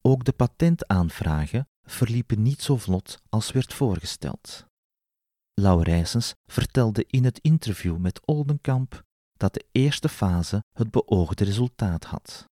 Ook 0.00 0.24
de 0.24 0.32
patentaanvragen 0.32 1.68
verliepen 1.82 2.42
niet 2.42 2.62
zo 2.62 2.76
vlot 2.76 3.22
als 3.28 3.52
werd 3.52 3.74
voorgesteld. 3.74 4.66
Laurijsens 5.54 6.34
vertelde 6.46 7.04
in 7.06 7.24
het 7.24 7.38
interview 7.38 7.96
met 7.96 8.26
Oldenkamp 8.26 9.02
dat 9.32 9.54
de 9.54 9.66
eerste 9.72 10.08
fase 10.08 10.64
het 10.72 10.90
beoogde 10.90 11.44
resultaat 11.44 12.04
had. 12.04 12.44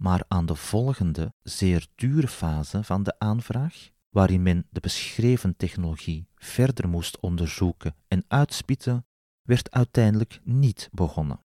Maar 0.00 0.24
aan 0.28 0.46
de 0.46 0.54
volgende, 0.54 1.32
zeer 1.42 1.86
dure 1.94 2.28
fase 2.28 2.84
van 2.84 3.02
de 3.02 3.18
aanvraag, 3.18 3.90
waarin 4.08 4.42
men 4.42 4.66
de 4.70 4.80
beschreven 4.80 5.56
technologie 5.56 6.28
verder 6.34 6.88
moest 6.88 7.20
onderzoeken 7.20 7.94
en 8.08 8.24
uitspitten, 8.28 9.06
werd 9.42 9.70
uiteindelijk 9.70 10.40
niet 10.44 10.88
begonnen. 10.92 11.45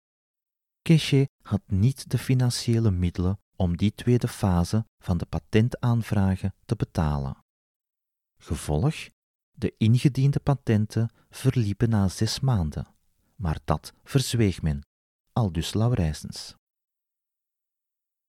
Keshe 0.90 1.30
had 1.42 1.62
niet 1.66 2.10
de 2.10 2.18
financiële 2.18 2.92
middelen 2.92 3.40
om 3.56 3.78
die 3.78 3.94
tweede 3.94 4.28
fase 4.28 4.86
van 5.04 5.18
de 5.18 5.26
patentaanvragen 5.26 6.56
te 6.66 6.76
betalen. 6.76 7.44
Gevolg 8.42 8.96
de 9.52 9.74
ingediende 9.78 10.40
patenten 10.40 11.10
verliepen 11.30 11.90
na 11.90 12.08
zes 12.08 12.40
maanden, 12.40 12.88
maar 13.36 13.60
dat 13.64 13.94
verzweeg 14.04 14.62
men, 14.62 14.82
aldus 15.34 15.74
Laurijsens. 15.74 16.56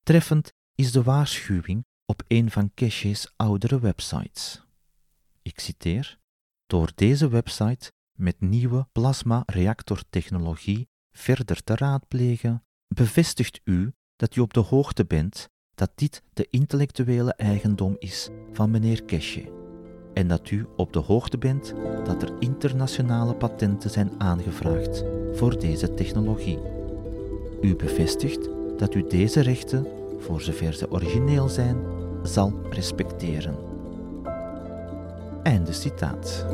Treffend 0.03 0.53
is 0.75 0.93
de 0.93 1.03
waarschuwing 1.03 1.85
op 2.05 2.23
een 2.27 2.51
van 2.51 2.75
Keshe's 2.75 3.33
oudere 3.37 3.79
websites. 3.81 4.63
Ik 5.43 5.61
citeer: 5.61 6.19
Door 6.67 6.93
deze 6.95 7.29
website 7.29 7.93
met 8.19 8.41
nieuwe 8.41 8.89
plasma-reactortechnologie 8.93 10.89
verder 11.13 11.65
te 11.65 11.75
raadplegen, 11.75 12.65
bevestigt 12.95 13.61
u 13.65 13.93
dat 14.17 14.37
u 14.37 14.41
op 14.41 14.55
de 14.55 14.61
hoogte 14.61 15.05
bent 15.05 15.49
dat 15.75 15.91
dit 15.95 16.23
de 16.33 16.47
intellectuele 16.51 17.35
eigendom 17.35 17.97
is 17.99 18.29
van 18.53 18.71
meneer 18.71 19.03
Keshe 19.03 19.61
en 20.15 20.29
dat 20.29 20.51
u 20.51 20.67
op 20.77 20.93
de 20.93 20.99
hoogte 20.99 21.39
bent 21.39 21.75
dat 22.05 22.23
er 22.23 22.33
internationale 22.39 23.35
patenten 23.35 23.91
zijn 23.91 24.11
aangevraagd 24.19 25.05
voor 25.33 25.59
deze 25.59 25.95
technologie. 25.95 26.59
U 27.61 27.77
bevestigt 27.77 28.49
dat 28.77 28.95
u 28.95 29.07
deze 29.09 29.41
rechten, 29.41 29.87
voor 30.19 30.41
zover 30.41 30.73
ze 30.73 30.91
origineel 30.91 31.49
zijn, 31.49 31.77
zal 32.23 32.53
respecteren. 32.71 33.57
Einde 35.43 35.73
citaat. 35.73 36.47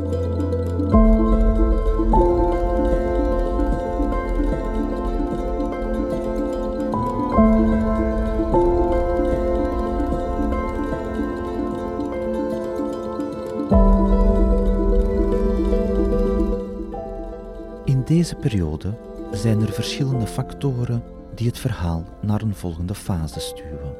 Deze 18.27 18.39
periode 18.39 18.99
zijn 19.31 19.61
er 19.61 19.71
verschillende 19.71 20.27
factoren 20.27 21.03
die 21.35 21.47
het 21.47 21.59
verhaal 21.59 22.17
naar 22.21 22.41
een 22.41 22.55
volgende 22.55 22.95
fase 22.95 23.39
stuwen. 23.39 23.95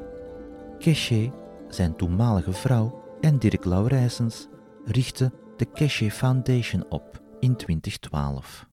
Keshe, 0.78 1.32
zijn 1.68 1.96
toenmalige 1.96 2.52
vrouw, 2.52 3.16
en 3.20 3.38
Dirk 3.38 3.64
Laurijsens 3.64 4.48
richtten 4.84 5.32
de 5.56 5.64
Keshe 5.64 6.10
Foundation 6.10 6.90
op 6.90 7.22
in 7.40 7.56
2012. 7.56 8.68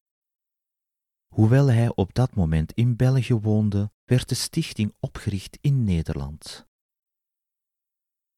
Hoewel 1.34 1.66
hij 1.66 1.92
op 1.94 2.14
dat 2.14 2.34
moment 2.34 2.72
in 2.72 2.96
België 2.96 3.34
woonde, 3.34 3.90
werd 4.04 4.28
de 4.28 4.34
stichting 4.34 4.94
opgericht 5.00 5.58
in 5.60 5.84
Nederland. 5.84 6.66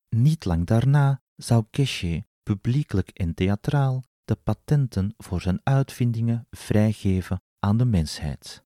Niet 0.08 0.44
lang 0.44 0.66
daarna 0.66 1.22
zou 1.36 1.64
Keshe 1.70 2.26
publiekelijk 2.42 3.08
en 3.08 3.34
theatraal 3.34 4.02
de 4.28 4.36
patenten 4.36 5.14
voor 5.16 5.40
zijn 5.40 5.60
uitvindingen 5.62 6.46
vrijgeven 6.50 7.42
aan 7.58 7.76
de 7.76 7.84
mensheid, 7.84 8.64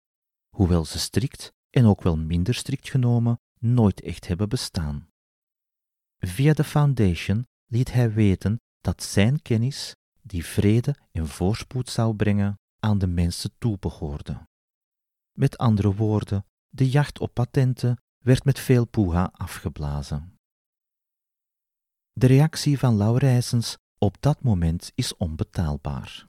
hoewel 0.57 0.85
ze 0.85 0.99
strikt 0.99 1.53
en 1.71 1.85
ook 1.85 2.03
wel 2.03 2.17
minder 2.17 2.55
strikt 2.55 2.91
genomen 2.91 3.41
nooit 3.59 4.01
echt 4.01 4.27
hebben 4.27 4.49
bestaan. 4.49 5.09
Via 6.19 6.53
de 6.53 6.65
foundation 6.65 7.47
liet 7.67 7.93
hij 7.93 8.13
weten 8.13 8.61
dat 8.81 9.03
zijn 9.03 9.43
kennis, 9.43 9.95
die 10.23 10.45
vrede 10.45 10.97
en 11.13 11.27
voorspoed 11.29 11.89
zou 11.89 12.15
brengen, 12.15 12.59
aan 12.79 12.99
de 12.99 13.07
mensen 13.07 13.51
toebehoorde. 13.59 14.47
Met 15.33 15.59
andere 15.59 15.95
woorden, 15.95 16.47
de 16.69 16.91
jacht 16.91 17.21
op 17.21 17.35
patenten 17.35 18.03
werd 18.19 18.45
met 18.45 18.59
veel 18.59 18.87
poeha 18.87 19.31
afgeblazen. 19.33 20.37
De 22.13 22.27
reactie 22.27 22.79
van 22.79 22.97
Laurijsens 22.97 23.77
op 24.03 24.17
dat 24.21 24.43
moment 24.43 24.93
is 24.95 25.17
onbetaalbaar. 25.17 26.29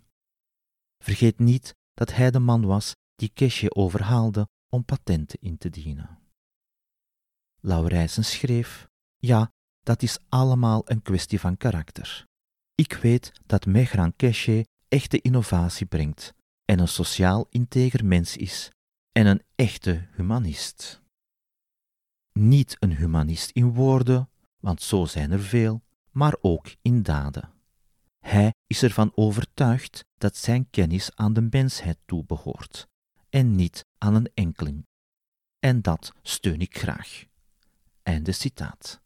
Vergeet 1.03 1.39
niet 1.39 1.75
dat 1.93 2.13
hij 2.13 2.31
de 2.31 2.39
man 2.39 2.65
was 2.65 2.95
die 3.15 3.29
Kesje 3.33 3.75
overhaalde 3.75 4.47
om 4.69 4.85
patenten 4.85 5.39
in 5.41 5.57
te 5.57 5.69
dienen. 5.69 6.19
Laurijsens 7.59 8.31
schreef: 8.31 8.87
Ja, 9.17 9.51
dat 9.79 10.01
is 10.01 10.19
allemaal 10.29 10.81
een 10.85 11.01
kwestie 11.01 11.39
van 11.39 11.57
karakter. 11.57 12.25
Ik 12.75 12.93
weet 12.93 13.31
dat 13.45 13.65
Mehran 13.65 14.15
Keshe 14.15 14.67
echte 14.87 15.21
innovatie 15.21 15.85
brengt 15.85 16.33
en 16.65 16.79
een 16.79 16.87
sociaal 16.87 17.47
integer 17.49 18.05
mens 18.05 18.37
is 18.37 18.71
en 19.11 19.25
een 19.25 19.43
echte 19.55 20.07
humanist. 20.11 21.01
Niet 22.31 22.75
een 22.79 22.95
humanist 22.95 23.49
in 23.49 23.73
woorden, 23.73 24.29
want 24.59 24.81
zo 24.81 25.05
zijn 25.05 25.31
er 25.31 25.43
veel, 25.43 25.83
maar 26.11 26.35
ook 26.41 26.75
in 26.81 27.03
daden. 27.03 27.52
Hij 28.23 28.53
is 28.67 28.83
ervan 28.83 29.11
overtuigd 29.15 30.05
dat 30.17 30.37
zijn 30.37 30.69
kennis 30.69 31.15
aan 31.15 31.33
de 31.33 31.47
mensheid 31.51 31.97
toebehoort 32.05 32.87
en 33.29 33.55
niet 33.55 33.85
aan 33.97 34.15
een 34.15 34.31
enkeling. 34.33 34.87
En 35.59 35.81
dat 35.81 36.13
steun 36.21 36.59
ik 36.59 36.77
graag. 36.77 37.25
Einde 38.03 38.31
citaat. 38.31 39.01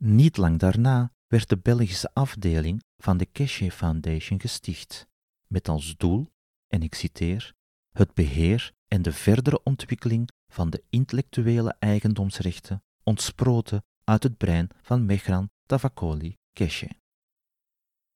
Niet 0.00 0.36
lang 0.36 0.58
daarna 0.58 1.12
werd 1.26 1.48
de 1.48 1.58
Belgische 1.58 2.10
afdeling 2.12 2.82
van 2.96 3.16
de 3.16 3.26
Keshe 3.26 3.70
Foundation 3.70 4.40
gesticht, 4.40 5.06
met 5.46 5.68
als 5.68 5.96
doel, 5.96 6.32
en 6.66 6.82
ik 6.82 6.94
citeer, 6.94 7.54
het 7.90 8.14
beheer 8.14 8.72
en 8.88 9.02
de 9.02 9.12
verdere 9.12 9.62
ontwikkeling 9.62 10.28
van 10.46 10.70
de 10.70 10.82
intellectuele 10.90 11.76
eigendomsrechten 11.78 12.82
ontsproten 13.02 13.84
uit 14.04 14.22
het 14.22 14.36
brein 14.36 14.68
van 14.82 15.06
Mehran 15.06 15.50
Tavakoli 15.66 16.36
Keshe. 16.52 17.02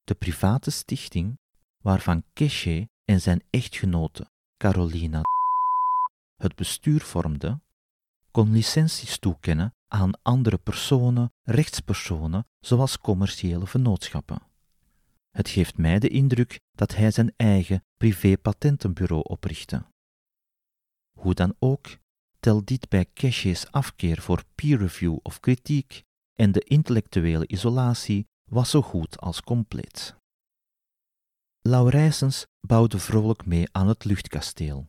De 0.09 0.15
private 0.15 0.71
stichting, 0.71 1.39
waarvan 1.83 2.25
Keshe 2.33 2.89
en 3.05 3.21
zijn 3.21 3.43
echtgenote 3.51 4.31
Carolina 4.57 5.21
het 6.37 6.57
bestuur 6.57 7.01
vormden, 7.01 7.63
kon 8.31 8.53
licenties 8.53 9.19
toekennen 9.19 9.75
aan 9.89 10.23
andere 10.23 10.59
personen, 10.59 11.33
rechtspersonen, 11.43 12.47
zoals 12.61 12.99
commerciële 12.99 13.67
vennootschappen. 13.67 14.43
Het 15.31 15.49
geeft 15.49 15.77
mij 15.77 15.99
de 15.99 16.09
indruk 16.09 16.61
dat 16.73 16.95
hij 16.95 17.11
zijn 17.11 17.33
eigen 17.37 17.85
privé-patentenbureau 17.97 19.23
oprichtte. 19.23 19.87
Hoe 21.19 21.35
dan 21.35 21.55
ook, 21.59 21.99
tel 22.41 22.65
dit 22.65 22.89
bij 22.89 23.05
Keshe's 23.13 23.67
afkeer 23.71 24.21
voor 24.21 24.45
peer 24.55 24.79
review 24.79 25.19
of 25.23 25.41
kritiek 25.41 26.05
en 26.35 26.53
de 26.53 26.61
intellectuele 26.61 27.47
isolatie 27.47 28.27
was 28.49 28.71
zo 28.71 28.83
goed 28.83 29.21
als 29.21 29.41
compleet. 29.41 30.17
Laurijsens 31.61 32.47
bouwde 32.61 32.99
vrolijk 32.99 33.47
mee 33.47 33.69
aan 33.73 33.89
het 33.89 34.05
luchtkasteel. 34.05 34.89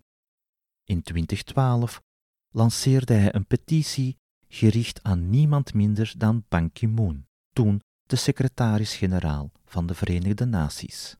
In 0.83 1.01
2012 1.01 2.01
lanceerde 2.49 3.13
hij 3.13 3.35
een 3.35 3.47
petitie 3.47 4.17
gericht 4.47 5.03
aan 5.03 5.29
niemand 5.29 5.73
minder 5.73 6.13
dan 6.17 6.45
Ban 6.47 6.71
Ki-moon, 6.71 7.27
toen 7.53 7.81
de 8.03 8.15
secretaris-generaal 8.15 9.51
van 9.65 9.87
de 9.87 9.95
Verenigde 9.95 10.45
Naties. 10.45 11.17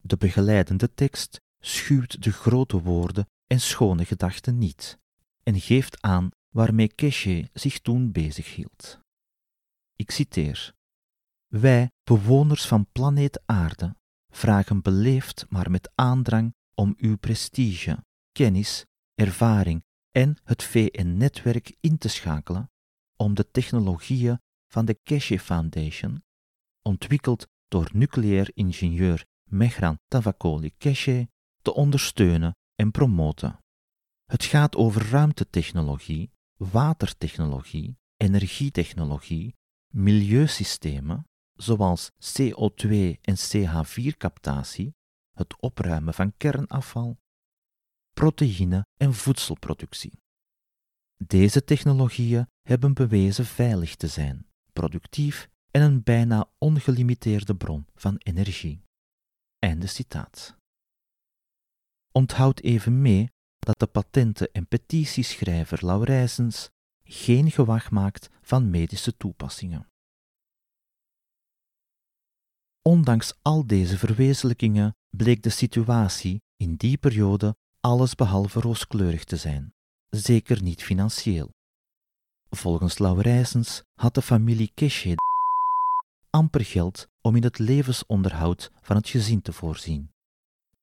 De 0.00 0.16
begeleidende 0.16 0.94
tekst 0.94 1.40
schuwt 1.58 2.22
de 2.22 2.32
grote 2.32 2.82
woorden 2.82 3.28
en 3.46 3.60
schone 3.60 4.04
gedachten 4.04 4.58
niet 4.58 4.98
en 5.42 5.60
geeft 5.60 6.02
aan 6.02 6.28
waarmee 6.48 6.88
Keshe 6.88 7.50
zich 7.52 7.80
toen 7.80 8.12
bezighield. 8.12 9.03
Ik 9.96 10.10
citeer: 10.10 10.74
Wij, 11.46 11.90
bewoners 12.04 12.66
van 12.66 12.86
planeet 12.92 13.42
Aarde, 13.46 13.96
vragen 14.32 14.82
beleefd 14.82 15.46
maar 15.48 15.70
met 15.70 15.90
aandrang 15.94 16.54
om 16.74 16.94
uw 16.96 17.16
prestige, 17.16 18.04
kennis, 18.32 18.84
ervaring 19.14 19.84
en 20.10 20.36
het 20.44 20.62
VN-netwerk 20.62 21.76
in 21.80 21.98
te 21.98 22.08
schakelen 22.08 22.70
om 23.16 23.34
de 23.34 23.50
technologieën 23.50 24.40
van 24.66 24.84
de 24.84 24.94
Keshe 24.94 25.38
Foundation, 25.38 26.22
ontwikkeld 26.82 27.48
door 27.68 27.90
nucleair 27.92 28.50
ingenieur 28.54 29.24
Mehran 29.50 29.98
Tavakoli 30.08 30.72
Keshe, 30.78 31.28
te 31.62 31.74
ondersteunen 31.74 32.56
en 32.74 32.90
promoten. 32.90 33.58
Het 34.24 34.44
gaat 34.44 34.76
over 34.76 35.10
ruimtetechnologie, 35.10 36.30
watertechnologie, 36.56 37.98
energietechnologie, 38.16 39.54
milieusystemen, 39.94 41.26
zoals 41.52 42.10
CO2 42.10 42.88
en 43.20 43.36
CH4-captatie, 43.36 44.94
het 45.32 45.60
opruimen 45.60 46.14
van 46.14 46.36
kernafval, 46.36 47.18
proteïne 48.14 48.86
en 49.00 49.14
voedselproductie. 49.14 50.22
Deze 51.16 51.64
technologieën 51.64 52.46
hebben 52.62 52.94
bewezen 52.94 53.46
veilig 53.46 53.96
te 53.96 54.06
zijn, 54.06 54.46
productief 54.72 55.48
en 55.70 55.82
een 55.82 56.02
bijna 56.02 56.50
ongelimiteerde 56.58 57.56
bron 57.56 57.86
van 57.94 58.16
energie. 58.16 58.82
Einde 59.58 59.86
citaat. 59.86 60.56
Onthoud 62.12 62.60
even 62.60 63.02
mee 63.02 63.30
dat 63.58 63.78
de 63.78 63.86
patenten- 63.86 64.52
en 64.52 64.66
petitieschrijver 64.66 65.86
Laurijsens 65.86 66.70
geen 67.04 67.50
gewag 67.50 67.90
maakt 67.90 68.30
van 68.42 68.70
medische 68.70 69.16
toepassingen. 69.16 69.88
Ondanks 72.82 73.34
al 73.42 73.66
deze 73.66 73.98
verwezenlijkingen 73.98 74.96
bleek 75.10 75.42
de 75.42 75.50
situatie 75.50 76.42
in 76.56 76.74
die 76.74 76.96
periode 76.96 77.56
alles 77.80 78.14
behalve 78.14 78.60
rooskleurig 78.60 79.24
te 79.24 79.36
zijn, 79.36 79.74
zeker 80.08 80.62
niet 80.62 80.82
financieel. 80.82 81.50
Volgens 82.50 82.98
Laurijsens 82.98 83.82
had 83.94 84.14
de 84.14 84.22
familie 84.22 84.70
Keshe 84.74 85.14
amper 86.30 86.64
geld 86.64 87.08
om 87.20 87.36
in 87.36 87.42
het 87.42 87.58
levensonderhoud 87.58 88.70
van 88.80 88.96
het 88.96 89.08
gezin 89.08 89.42
te 89.42 89.52
voorzien. 89.52 90.10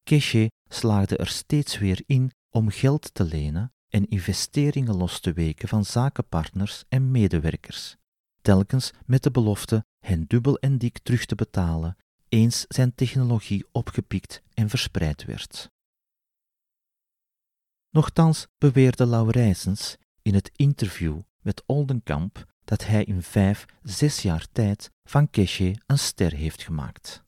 Keshe 0.04 0.52
slaagde 0.68 1.18
er 1.18 1.28
steeds 1.28 1.78
weer 1.78 2.04
in 2.06 2.32
om 2.50 2.70
geld 2.70 3.14
te 3.14 3.24
lenen 3.24 3.74
en 3.92 4.08
investeringen 4.08 4.96
los 4.96 5.20
te 5.20 5.34
weken 5.34 5.68
van 5.68 5.86
zakenpartners 5.86 6.84
en 6.90 7.12
medewerkers, 7.12 7.96
telkens 8.42 8.92
met 9.06 9.24
de 9.24 9.32
belofte 9.32 9.86
hen 10.00 10.26
dubbel 10.28 10.58
en 10.58 10.78
dik 10.78 11.00
terug 11.00 11.26
te 11.26 11.36
betalen 11.36 11.98
eens 12.30 12.66
zijn 12.68 12.96
technologie 12.96 13.66
opgepikt 13.72 14.42
en 14.54 14.70
verspreid 14.70 15.26
werd. 15.26 15.70
Nochtans 17.90 18.48
beweerde 18.58 19.06
Laurijsens 19.06 19.98
in 20.22 20.34
het 20.34 20.52
interview 20.56 21.20
met 21.42 21.64
Oldenkamp 21.66 22.46
dat 22.64 22.86
hij 22.86 23.04
in 23.04 23.22
vijf, 23.22 23.66
zes 23.84 24.22
jaar 24.22 24.48
tijd 24.52 24.92
van 25.04 25.30
Keshe 25.30 25.76
een 25.86 26.00
ster 26.00 26.34
heeft 26.34 26.64
gemaakt. 26.64 27.24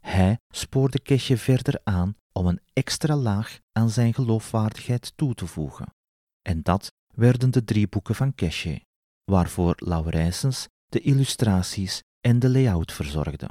Hij 0.00 0.38
spoorde 0.48 1.00
Keshe 1.00 1.38
verder 1.38 1.80
aan 1.84 2.16
om 2.38 2.46
een 2.46 2.60
extra 2.72 3.16
laag 3.16 3.60
aan 3.72 3.90
zijn 3.90 4.14
geloofwaardigheid 4.14 5.12
toe 5.16 5.34
te 5.34 5.46
voegen. 5.46 5.94
En 6.42 6.62
dat 6.62 6.92
werden 7.14 7.50
de 7.50 7.64
drie 7.64 7.88
boeken 7.88 8.14
van 8.14 8.34
Keshe, 8.34 8.82
waarvoor 9.24 9.74
Laurijsens 9.76 10.68
de 10.86 11.00
illustraties 11.00 12.02
en 12.20 12.38
de 12.38 12.50
layout 12.50 12.92
verzorgde. 12.92 13.48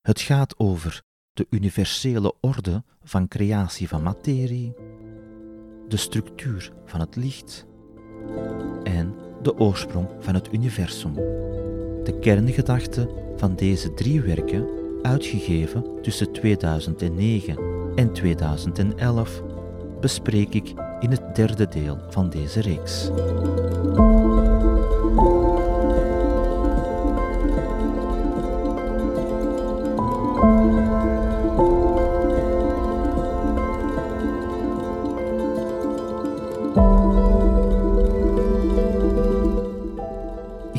Het 0.00 0.20
gaat 0.20 0.58
over 0.58 1.02
de 1.32 1.46
universele 1.50 2.34
orde 2.40 2.84
van 3.02 3.28
creatie 3.28 3.88
van 3.88 4.02
materie, 4.02 4.74
de 5.88 5.96
structuur 5.96 6.72
van 6.84 7.00
het 7.00 7.16
licht 7.16 7.66
en 8.82 9.14
de 9.42 9.56
oorsprong 9.58 10.08
van 10.18 10.34
het 10.34 10.52
universum. 10.52 11.14
De 12.04 12.18
kerngedachte 12.20 13.32
van 13.36 13.56
deze 13.56 13.94
drie 13.94 14.20
werken, 14.20 14.77
uitgegeven 15.08 15.84
tussen 16.02 16.32
2009 16.32 17.58
en 17.94 18.12
2011, 18.12 19.42
bespreek 20.00 20.54
ik 20.54 20.74
in 21.00 21.10
het 21.10 21.34
derde 21.34 21.68
deel 21.68 21.98
van 22.08 22.30
deze 22.30 22.60
reeks. 22.60 23.10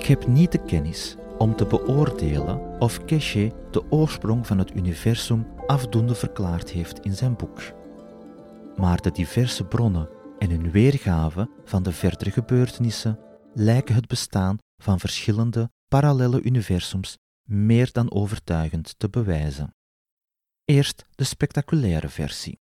heb 0.10 0.28
niet 0.28 0.52
de 0.52 0.60
kennis 0.66 1.16
om 1.40 1.56
te 1.56 1.66
beoordelen 1.66 2.80
of 2.80 3.06
Keshe 3.06 3.52
de 3.72 3.92
oorsprong 3.92 4.48
van 4.48 4.58
het 4.58 4.76
universum 4.76 5.48
afdoende 5.68 6.16
verklaard 6.16 6.70
heeft 6.70 7.00
in 7.00 7.16
zijn 7.16 7.36
boek. 7.36 7.62
Maar 8.76 9.02
de 9.02 9.12
diverse 9.12 9.66
bronnen 9.66 10.10
en 10.38 10.50
hun 10.50 10.72
weergave 10.72 11.50
van 11.66 11.84
de 11.84 11.92
verdere 11.92 12.32
gebeurtenissen 12.32 13.20
lijken 13.54 13.96
het 13.96 14.08
bestaan 14.08 14.58
van 14.78 15.00
verschillende 15.00 15.72
parallele 15.88 16.42
universums 16.42 17.18
meer 17.50 17.92
dan 17.92 18.12
overtuigend 18.12 19.00
te 19.00 19.10
bewijzen. 19.10 19.76
Eerst 20.66 21.06
de 21.16 21.24
spectaculaire 21.24 22.10
versie. 22.10 22.60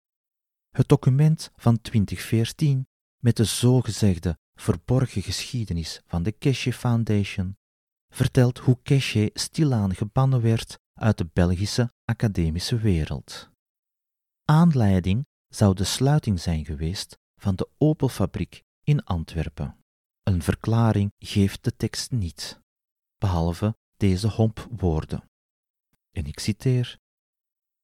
Het 0.71 0.89
document 0.89 1.51
van 1.57 1.81
2014 1.81 2.87
met 3.19 3.37
de 3.37 3.45
zogezegde 3.45 4.39
verborgen 4.55 5.23
geschiedenis 5.23 6.03
van 6.07 6.23
de 6.23 6.33
Keshe 6.33 6.73
Foundation 6.73 7.57
vertelt 8.13 8.59
hoe 8.59 8.79
Keshe 8.83 9.31
stilaan 9.35 9.95
gebannen 9.95 10.41
werd 10.41 10.79
uit 10.95 11.19
de 11.19 11.29
Belgische 11.33 11.93
academische 12.05 12.79
wereld. 12.79 13.51
Aanleiding 14.45 15.27
zou 15.49 15.75
de 15.75 15.85
sluiting 15.85 16.41
zijn 16.41 16.65
geweest 16.65 17.19
van 17.41 17.57
de 17.57 17.69
Opelfabriek 17.79 18.63
in 18.83 19.05
Antwerpen. 19.05 19.77
Een 20.23 20.43
verklaring 20.43 21.13
geeft 21.19 21.65
de 21.65 21.77
tekst 21.77 22.11
niet, 22.11 22.61
behalve 23.19 23.77
deze 23.97 24.29
homp 24.29 24.69
woorden. 24.71 25.25
En 26.11 26.27
ik 26.27 26.39
citeer: 26.39 26.99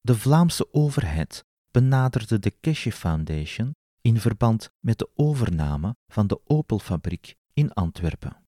De 0.01 0.15
Vlaamse 0.15 0.73
overheid 0.73 1.45
benaderde 1.71 2.39
de 2.39 2.51
Keshe 2.51 2.93
Foundation 2.93 3.75
in 4.01 4.21
verband 4.21 4.71
met 4.81 4.99
de 4.99 5.11
overname 5.15 5.97
van 6.13 6.27
de 6.27 6.41
Opelfabriek 6.47 7.37
in 7.53 7.73
Antwerpen. 7.73 8.48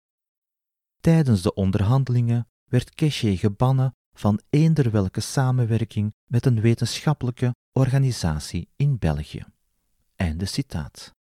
Tijdens 1.00 1.42
de 1.42 1.54
onderhandelingen 1.54 2.48
werd 2.64 2.94
Keshe 2.94 3.36
gebannen 3.36 3.94
van 4.12 4.40
eender 4.50 4.90
welke 4.90 5.20
samenwerking 5.20 6.14
met 6.26 6.46
een 6.46 6.60
wetenschappelijke 6.60 7.54
organisatie 7.72 8.68
in 8.76 8.98
België. 8.98 9.44
Einde 10.16 10.44
citaat. 10.44 11.14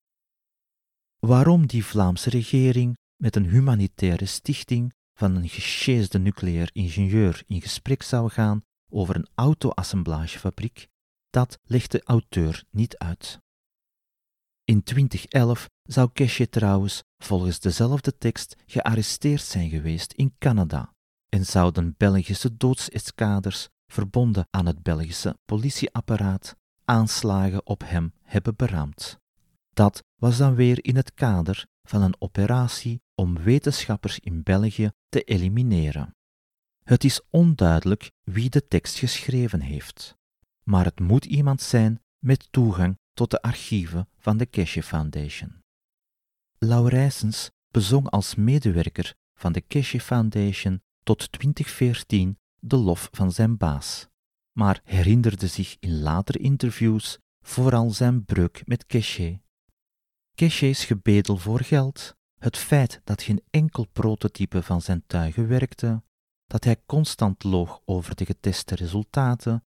Waarom 1.20 1.68
die 1.68 1.86
Vlaamse 1.86 2.30
regering 2.30 2.98
met 3.16 3.36
een 3.36 3.50
humanitaire 3.50 4.26
stichting 4.26 4.94
van 5.14 5.36
een 5.36 5.50
gesjeesde 5.50 6.20
nucleair 6.20 6.70
ingenieur 6.74 7.44
in 7.48 7.62
gesprek 7.62 8.04
zou 8.04 8.30
gaan 8.30 8.62
over 8.90 9.16
een 9.16 9.28
auto-assemblagefabriek, 9.36 10.88
dat 11.30 11.60
legt 11.64 11.92
de 11.92 12.04
auteur 12.04 12.64
niet 12.70 12.98
uit. 12.98 13.40
In 14.64 14.84
2011 14.84 15.70
zou 15.88 16.10
Keshe 16.14 16.50
trouwens 16.50 17.04
volgens 17.18 17.60
dezelfde 17.60 18.18
tekst 18.18 18.56
gearresteerd 18.66 19.42
zijn 19.42 19.70
geweest 19.70 20.14
in 20.14 20.36
Canada 20.40 20.94
en 21.30 21.46
zouden 21.46 21.96
Belgische 21.98 22.58
doodseskaders 22.58 23.68
verbonden 23.92 24.48
aan 24.50 24.66
het 24.66 24.84
Belgische 24.84 25.38
politieapparaat 25.46 26.56
aanslagen 26.86 27.66
op 27.66 27.84
hem 27.86 28.14
hebben 28.24 28.56
beraamd. 28.56 29.20
Dat 29.74 30.04
was 30.16 30.38
dan 30.38 30.56
weer 30.56 30.86
in 30.86 30.96
het 30.96 31.14
kader 31.14 31.66
van 31.84 32.02
een 32.02 32.16
operatie 32.20 33.02
om 33.16 33.38
wetenschappers 33.38 34.20
in 34.20 34.44
België 34.44 34.92
te 35.10 35.24
elimineren. 35.24 36.16
Het 36.84 37.04
is 37.04 37.22
onduidelijk 37.30 38.12
wie 38.24 38.50
de 38.50 38.68
tekst 38.68 38.98
geschreven 38.98 39.62
heeft, 39.62 40.16
maar 40.64 40.86
het 40.86 41.00
moet 41.00 41.26
iemand 41.26 41.62
zijn 41.62 42.02
met 42.20 42.48
toegang 42.52 42.98
tot 43.14 43.32
de 43.32 43.42
archieven 43.42 44.10
van 44.18 44.38
de 44.38 44.46
Keshe 44.46 44.84
Foundation. 44.84 45.57
Laurijsens 46.60 47.50
bezong 47.72 48.10
als 48.10 48.36
medewerker 48.36 49.16
van 49.34 49.52
de 49.52 49.62
Keshe 49.62 50.00
Foundation 50.00 50.82
tot 51.04 51.32
2014 51.32 52.38
de 52.60 52.76
lof 52.76 53.10
van 53.12 53.32
zijn 53.32 53.58
baas, 53.58 54.08
maar 54.52 54.82
herinnerde 54.84 55.48
zich 55.48 55.78
in 55.80 56.00
latere 56.00 56.40
interviews 56.40 57.18
vooral 57.46 57.92
zijn 57.92 58.26
breuk 58.26 58.62
met 58.66 58.86
Keshe. 58.86 59.42
Keshe's 60.36 60.86
gebedel 60.86 61.38
voor 61.38 61.60
geld, 61.60 62.16
het 62.40 62.58
feit 62.58 63.02
dat 63.04 63.22
geen 63.22 63.44
enkel 63.50 63.88
prototype 63.88 64.64
van 64.64 64.82
zijn 64.82 65.04
tuigen 65.08 65.48
werkte, 65.48 66.04
dat 66.46 66.64
hij 66.64 66.82
constant 66.86 67.44
loog 67.44 67.82
over 67.86 68.16
de 68.16 68.26
geteste 68.26 68.76
resultaten 68.76 69.66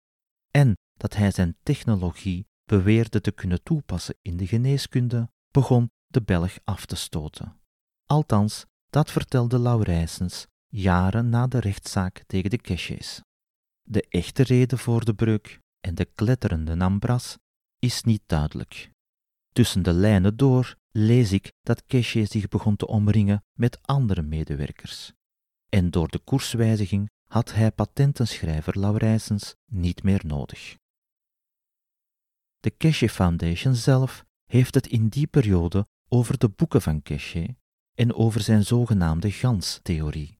en 0.50 0.76
dat 0.92 1.14
hij 1.14 1.30
zijn 1.30 1.56
technologie 1.62 2.46
beweerde 2.64 3.20
te 3.20 3.32
kunnen 3.32 3.62
toepassen 3.62 4.16
in 4.22 4.36
de 4.36 4.46
geneeskunde, 4.46 5.30
begon 5.50 5.90
de 6.12 6.22
Belg 6.22 6.58
af 6.64 6.86
te 6.86 6.96
stoten. 6.96 7.60
Althans, 8.06 8.64
dat 8.90 9.10
vertelde 9.10 9.58
Laurijsens 9.58 10.46
jaren 10.68 11.28
na 11.28 11.46
de 11.46 11.58
rechtszaak 11.58 12.24
tegen 12.26 12.50
de 12.50 12.58
Keshes. 12.58 13.22
De 13.82 14.06
echte 14.08 14.42
reden 14.42 14.78
voor 14.78 15.04
de 15.04 15.14
breuk 15.14 15.60
en 15.80 15.94
de 15.94 16.04
kletterende 16.04 16.74
Nambras 16.74 17.38
is 17.78 18.02
niet 18.02 18.22
duidelijk. 18.26 18.90
Tussen 19.52 19.82
de 19.82 19.92
lijnen 19.92 20.36
door 20.36 20.76
lees 20.90 21.32
ik 21.32 21.52
dat 21.60 21.84
Keshe 21.86 22.24
zich 22.24 22.48
begon 22.48 22.76
te 22.76 22.86
omringen 22.86 23.44
met 23.52 23.78
andere 23.82 24.22
medewerkers. 24.22 25.12
En 25.68 25.90
door 25.90 26.08
de 26.08 26.18
koerswijziging 26.18 27.10
had 27.28 27.52
hij 27.52 27.72
patentenschrijver 27.72 28.78
Laurijsens 28.78 29.54
niet 29.66 30.02
meer 30.02 30.22
nodig. 30.26 30.76
De 32.60 32.70
Keshe 32.70 33.08
Foundation 33.08 33.74
zelf 33.74 34.24
heeft 34.44 34.74
het 34.74 34.86
in 34.86 35.08
die 35.08 35.26
periode 35.26 35.86
over 36.12 36.38
de 36.38 36.48
boeken 36.48 36.82
van 36.82 37.02
Keshe 37.02 37.56
en 37.94 38.14
over 38.14 38.40
zijn 38.40 38.64
zogenaamde 38.64 39.30
GANS-theorie. 39.30 40.38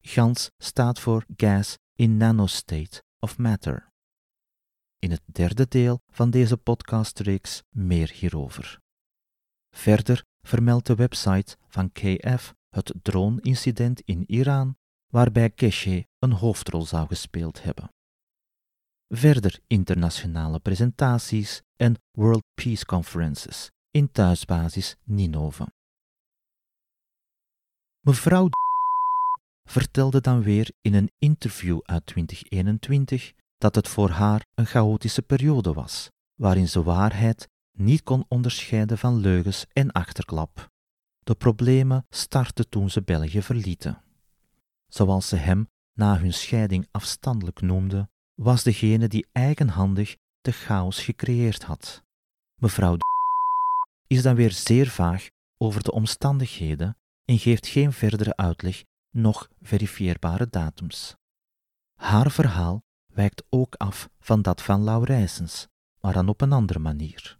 GANS 0.00 0.50
staat 0.58 1.00
voor 1.00 1.24
Gas 1.36 1.78
in 1.94 2.16
Nanostate 2.16 3.02
of 3.18 3.38
Matter. 3.38 3.88
In 4.98 5.10
het 5.10 5.22
derde 5.24 5.66
deel 5.68 6.00
van 6.12 6.30
deze 6.30 6.56
podcastreeks 6.56 7.62
meer 7.68 8.10
hierover. 8.10 8.80
Verder 9.70 10.24
vermeldt 10.40 10.86
de 10.86 10.94
website 10.94 11.56
van 11.68 11.92
KF 11.92 12.54
het 12.68 12.94
drone-incident 13.02 14.00
in 14.00 14.24
Iran, 14.26 14.76
waarbij 15.12 15.50
Keshe 15.50 16.06
een 16.18 16.32
hoofdrol 16.32 16.86
zou 16.86 17.06
gespeeld 17.06 17.62
hebben 17.62 17.90
verder 19.08 19.60
internationale 19.66 20.58
presentaties 20.60 21.62
en 21.76 21.94
World 22.10 22.44
Peace 22.54 22.84
Conferences 22.84 23.70
in 23.96 24.12
thuisbasis 24.12 24.96
Ninove. 25.04 25.66
Mevrouw 28.00 28.48
vertelde 29.64 30.20
dan 30.20 30.42
weer 30.42 30.70
in 30.80 30.94
een 30.94 31.10
interview 31.18 31.80
uit 31.82 32.06
2021 32.06 33.32
dat 33.58 33.74
het 33.74 33.88
voor 33.88 34.10
haar 34.10 34.46
een 34.54 34.66
chaotische 34.66 35.22
periode 35.22 35.72
was, 35.72 36.10
waarin 36.34 36.68
ze 36.68 36.82
waarheid 36.82 37.48
niet 37.72 38.02
kon 38.02 38.24
onderscheiden 38.28 38.98
van 38.98 39.16
leugens 39.16 39.66
en 39.72 39.92
achterklap. 39.92 40.70
De 41.18 41.34
problemen 41.34 42.06
startten 42.10 42.68
toen 42.68 42.90
ze 42.90 43.02
België 43.02 43.42
verlieten. 43.42 44.02
Zoals 44.86 45.28
ze 45.28 45.36
hem 45.36 45.68
na 45.92 46.18
hun 46.18 46.34
scheiding 46.34 46.88
afstandelijk 46.90 47.60
noemde, 47.60 48.08
was 48.34 48.62
degene 48.62 49.08
die 49.08 49.26
eigenhandig 49.32 50.16
de 50.40 50.52
chaos 50.52 51.02
gecreëerd 51.02 51.62
had. 51.62 52.04
Mevrouw 52.54 52.96
is 54.06 54.22
dan 54.22 54.34
weer 54.34 54.52
zeer 54.52 54.88
vaag 54.88 55.28
over 55.56 55.82
de 55.82 55.92
omstandigheden 55.92 56.96
en 57.24 57.38
geeft 57.38 57.66
geen 57.66 57.92
verdere 57.92 58.36
uitleg, 58.36 58.84
noch 59.10 59.48
verifieerbare 59.60 60.48
datums. 60.50 61.16
Haar 62.00 62.30
verhaal 62.30 62.82
wijkt 63.12 63.44
ook 63.48 63.74
af 63.74 64.08
van 64.18 64.42
dat 64.42 64.62
van 64.62 64.84
Laurijsens, 64.84 65.66
maar 66.00 66.12
dan 66.12 66.28
op 66.28 66.40
een 66.40 66.52
andere 66.52 66.78
manier. 66.78 67.38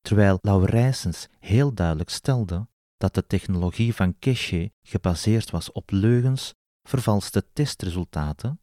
Terwijl 0.00 0.38
Laurijsens 0.42 1.28
heel 1.38 1.74
duidelijk 1.74 2.10
stelde 2.10 2.68
dat 2.96 3.14
de 3.14 3.26
technologie 3.26 3.94
van 3.94 4.18
Keshe 4.18 4.72
gebaseerd 4.82 5.50
was 5.50 5.72
op 5.72 5.90
leugens, 5.90 6.54
vervalste 6.82 7.52
testresultaten 7.52 8.60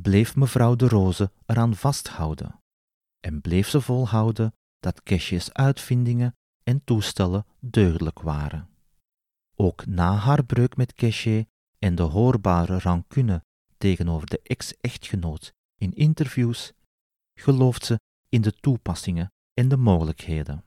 bleef 0.00 0.36
mevrouw 0.36 0.76
de 0.76 0.88
Roze 0.88 1.32
eraan 1.46 1.74
vasthouden 1.74 2.60
en 3.20 3.40
bleef 3.40 3.68
ze 3.68 3.80
volhouden 3.80 4.54
dat 4.82 5.02
Keshe's 5.02 5.50
uitvindingen 5.50 6.36
en 6.62 6.84
toestellen 6.84 7.46
deugdelijk 7.60 8.20
waren. 8.20 8.68
Ook 9.54 9.86
na 9.86 10.14
haar 10.14 10.44
breuk 10.44 10.76
met 10.76 10.92
Keshe 10.92 11.46
en 11.78 11.94
de 11.94 12.02
hoorbare 12.02 12.78
rancune 12.78 13.44
tegenover 13.78 14.26
de 14.26 14.40
ex-echtgenoot 14.42 15.52
in 15.76 15.94
interviews, 15.94 16.72
gelooft 17.34 17.84
ze 17.84 18.00
in 18.28 18.40
de 18.40 18.52
toepassingen 18.52 19.32
en 19.54 19.68
de 19.68 19.76
mogelijkheden. 19.76 20.64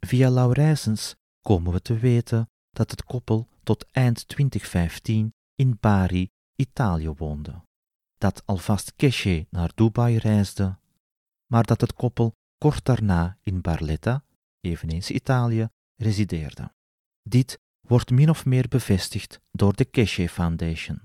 Via 0.00 0.30
Laurijsens 0.30 1.14
komen 1.40 1.72
we 1.72 1.80
te 1.80 1.98
weten 1.98 2.50
dat 2.70 2.90
het 2.90 3.04
koppel 3.04 3.48
tot 3.62 3.86
eind 3.90 4.28
2015 4.28 5.34
in 5.54 5.76
Bari, 5.80 6.28
Italië 6.54 7.10
woonde, 7.10 7.62
dat 8.18 8.42
alvast 8.46 8.94
Keshe 8.94 9.46
naar 9.50 9.72
Dubai 9.74 10.16
reisde, 10.16 10.78
maar 11.46 11.64
dat 11.64 11.80
het 11.80 11.92
koppel 11.92 12.34
kort 12.58 12.84
daarna 12.84 13.38
in 13.42 13.60
Barletta, 13.60 14.24
eveneens 14.60 15.10
Italië, 15.10 15.68
resideerde. 15.96 16.72
Dit 17.22 17.58
wordt 17.80 18.10
min 18.10 18.30
of 18.30 18.44
meer 18.44 18.68
bevestigd 18.68 19.40
door 19.50 19.74
de 19.74 19.84
Keshe 19.84 20.28
Foundation. 20.28 21.00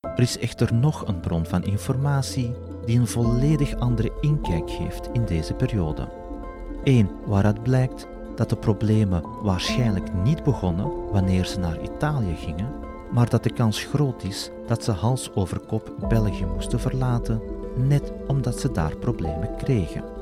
Er 0.00 0.20
is 0.20 0.38
echter 0.38 0.74
nog 0.74 1.06
een 1.06 1.20
bron 1.20 1.46
van 1.46 1.64
informatie 1.64 2.54
die 2.84 2.98
een 2.98 3.06
volledig 3.06 3.74
andere 3.74 4.12
inkijk 4.20 4.70
geeft 4.70 5.08
in 5.12 5.24
deze 5.24 5.54
periode. 5.54 6.12
Eén 6.84 7.10
waaruit 7.26 7.62
blijkt 7.62 8.06
dat 8.36 8.48
de 8.48 8.56
problemen 8.56 9.42
waarschijnlijk 9.42 10.14
niet 10.14 10.42
begonnen 10.42 11.10
wanneer 11.10 11.44
ze 11.44 11.58
naar 11.58 11.82
Italië 11.82 12.36
gingen, 12.36 12.72
maar 13.12 13.28
dat 13.28 13.42
de 13.42 13.52
kans 13.52 13.84
groot 13.84 14.24
is 14.24 14.50
dat 14.66 14.84
ze 14.84 14.92
hals 14.92 15.34
over 15.34 15.60
kop 15.60 16.06
België 16.08 16.44
moesten 16.44 16.80
verlaten, 16.80 17.42
net 17.76 18.12
omdat 18.26 18.60
ze 18.60 18.72
daar 18.72 18.96
problemen 18.96 19.56
kregen. 19.56 20.17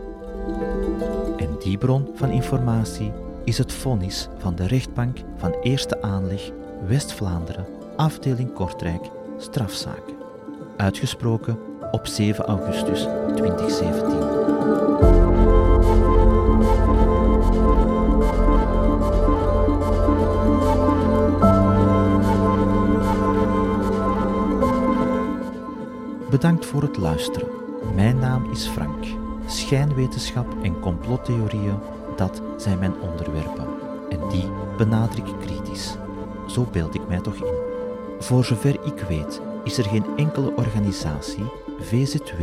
En 1.36 1.57
die 1.59 1.78
bron 1.78 2.09
van 2.14 2.30
informatie 2.30 3.12
is 3.44 3.59
het 3.59 3.72
vonnis 3.72 4.28
van 4.38 4.55
de 4.55 4.66
rechtbank 4.66 5.18
van 5.36 5.57
Eerste 5.62 6.03
Aanleg 6.03 6.51
West-Vlaanderen, 6.86 7.66
afdeling 7.97 8.53
Kortrijk, 8.53 9.11
strafzaken, 9.38 10.14
uitgesproken 10.76 11.59
op 11.90 12.07
7 12.07 12.44
augustus 12.44 13.07
2017. 13.34 14.36
Bedankt 26.30 26.66
voor 26.66 26.82
het 26.82 26.97
luisteren. 26.97 27.49
Mijn 27.94 28.18
naam 28.18 28.51
is 28.51 28.66
Frank. 28.66 29.26
Schijnwetenschap 29.47 30.47
en 30.62 30.80
complottheorieën, 30.80 31.78
dat 32.16 32.42
zijn 32.57 32.78
mijn 32.78 33.01
onderwerpen. 33.01 33.66
En 34.09 34.28
die 34.28 34.51
benader 34.76 35.18
ik 35.18 35.34
kritisch. 35.40 35.97
Zo 36.47 36.66
beeld 36.72 36.94
ik 36.94 37.09
mij 37.09 37.20
toch 37.20 37.34
in. 37.34 37.55
Voor 38.18 38.44
zover 38.44 38.84
ik 38.84 39.05
weet, 39.09 39.40
is 39.64 39.78
er 39.78 39.84
geen 39.84 40.05
enkele 40.16 40.53
organisatie, 40.57 41.44
VZW, 41.80 42.42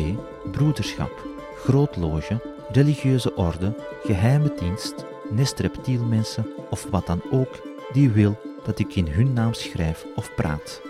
broederschap, 0.51 1.27
grootloge, 1.55 2.41
religieuze 2.71 3.35
orde, 3.35 3.75
geheime 4.03 4.53
dienst, 4.59 5.05
nest 5.29 5.59
reptielmensen 5.59 6.45
of 6.69 6.87
wat 6.89 7.07
dan 7.07 7.21
ook, 7.31 7.61
die 7.91 8.09
wil 8.09 8.39
dat 8.63 8.79
ik 8.79 8.95
in 8.95 9.07
hun 9.07 9.33
naam 9.33 9.53
schrijf 9.53 10.05
of 10.15 10.35
praat. 10.35 10.81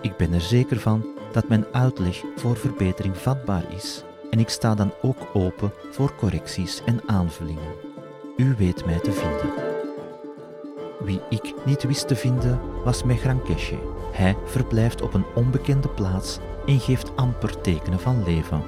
Ik 0.00 0.16
ben 0.16 0.32
er 0.32 0.40
zeker 0.40 0.80
van 0.80 1.06
dat 1.32 1.48
mijn 1.48 1.64
uitleg 1.72 2.22
voor 2.36 2.56
verbetering 2.56 3.16
vatbaar 3.16 3.64
is 3.74 4.04
en 4.32 4.38
ik 4.38 4.48
sta 4.48 4.74
dan 4.74 4.92
ook 5.02 5.28
open 5.32 5.72
voor 5.90 6.14
correcties 6.14 6.82
en 6.84 7.00
aanvullingen. 7.06 7.74
U 8.36 8.54
weet 8.58 8.84
mij 8.84 8.98
te 8.98 9.12
vinden. 9.12 9.50
Wie 11.00 11.20
ik 11.28 11.54
niet 11.64 11.82
wist 11.82 12.08
te 12.08 12.16
vinden 12.16 12.60
was 12.84 13.02
Mehran 13.02 13.42
Keshe. 13.42 13.78
Hij 14.12 14.36
verblijft 14.44 15.02
op 15.02 15.14
een 15.14 15.24
onbekende 15.34 15.88
plaats 15.88 16.38
en 16.66 16.80
geeft 16.80 17.16
amper 17.16 17.60
tekenen 17.60 18.00
van 18.00 18.24
leven. 18.24 18.62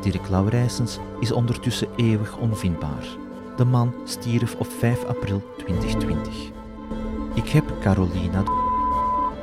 Dirk 0.00 0.28
Laurijsens 0.28 0.98
is 1.20 1.32
ondertussen 1.32 1.88
eeuwig 1.96 2.36
onvindbaar. 2.36 3.06
De 3.56 3.64
man 3.64 3.94
stierf 4.04 4.54
op 4.54 4.66
5 4.66 5.04
april 5.04 5.42
2020. 5.56 6.34
Ik 7.34 7.48
heb 7.48 7.64
Carolina, 7.80 8.42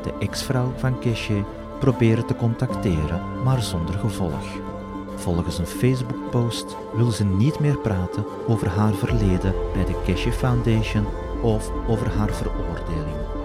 de 0.04 0.14
ex-vrouw 0.20 0.72
van 0.78 1.00
Keshe, 1.00 1.44
proberen 1.80 2.26
te 2.26 2.36
contacteren, 2.36 3.44
maar 3.44 3.62
zonder 3.62 3.96
gevolg. 4.00 4.73
Volgens 5.16 5.58
een 5.58 5.66
Facebook-post 5.66 6.76
wil 6.94 7.12
ze 7.12 7.24
niet 7.24 7.60
meer 7.60 7.78
praten 7.78 8.26
over 8.48 8.68
haar 8.68 8.94
verleden 8.94 9.54
bij 9.74 9.86
de 9.86 10.02
Keshe 10.06 10.32
Foundation 10.32 11.06
of 11.42 11.72
over 11.88 12.10
haar 12.10 12.34
veroordeling. 12.34 13.43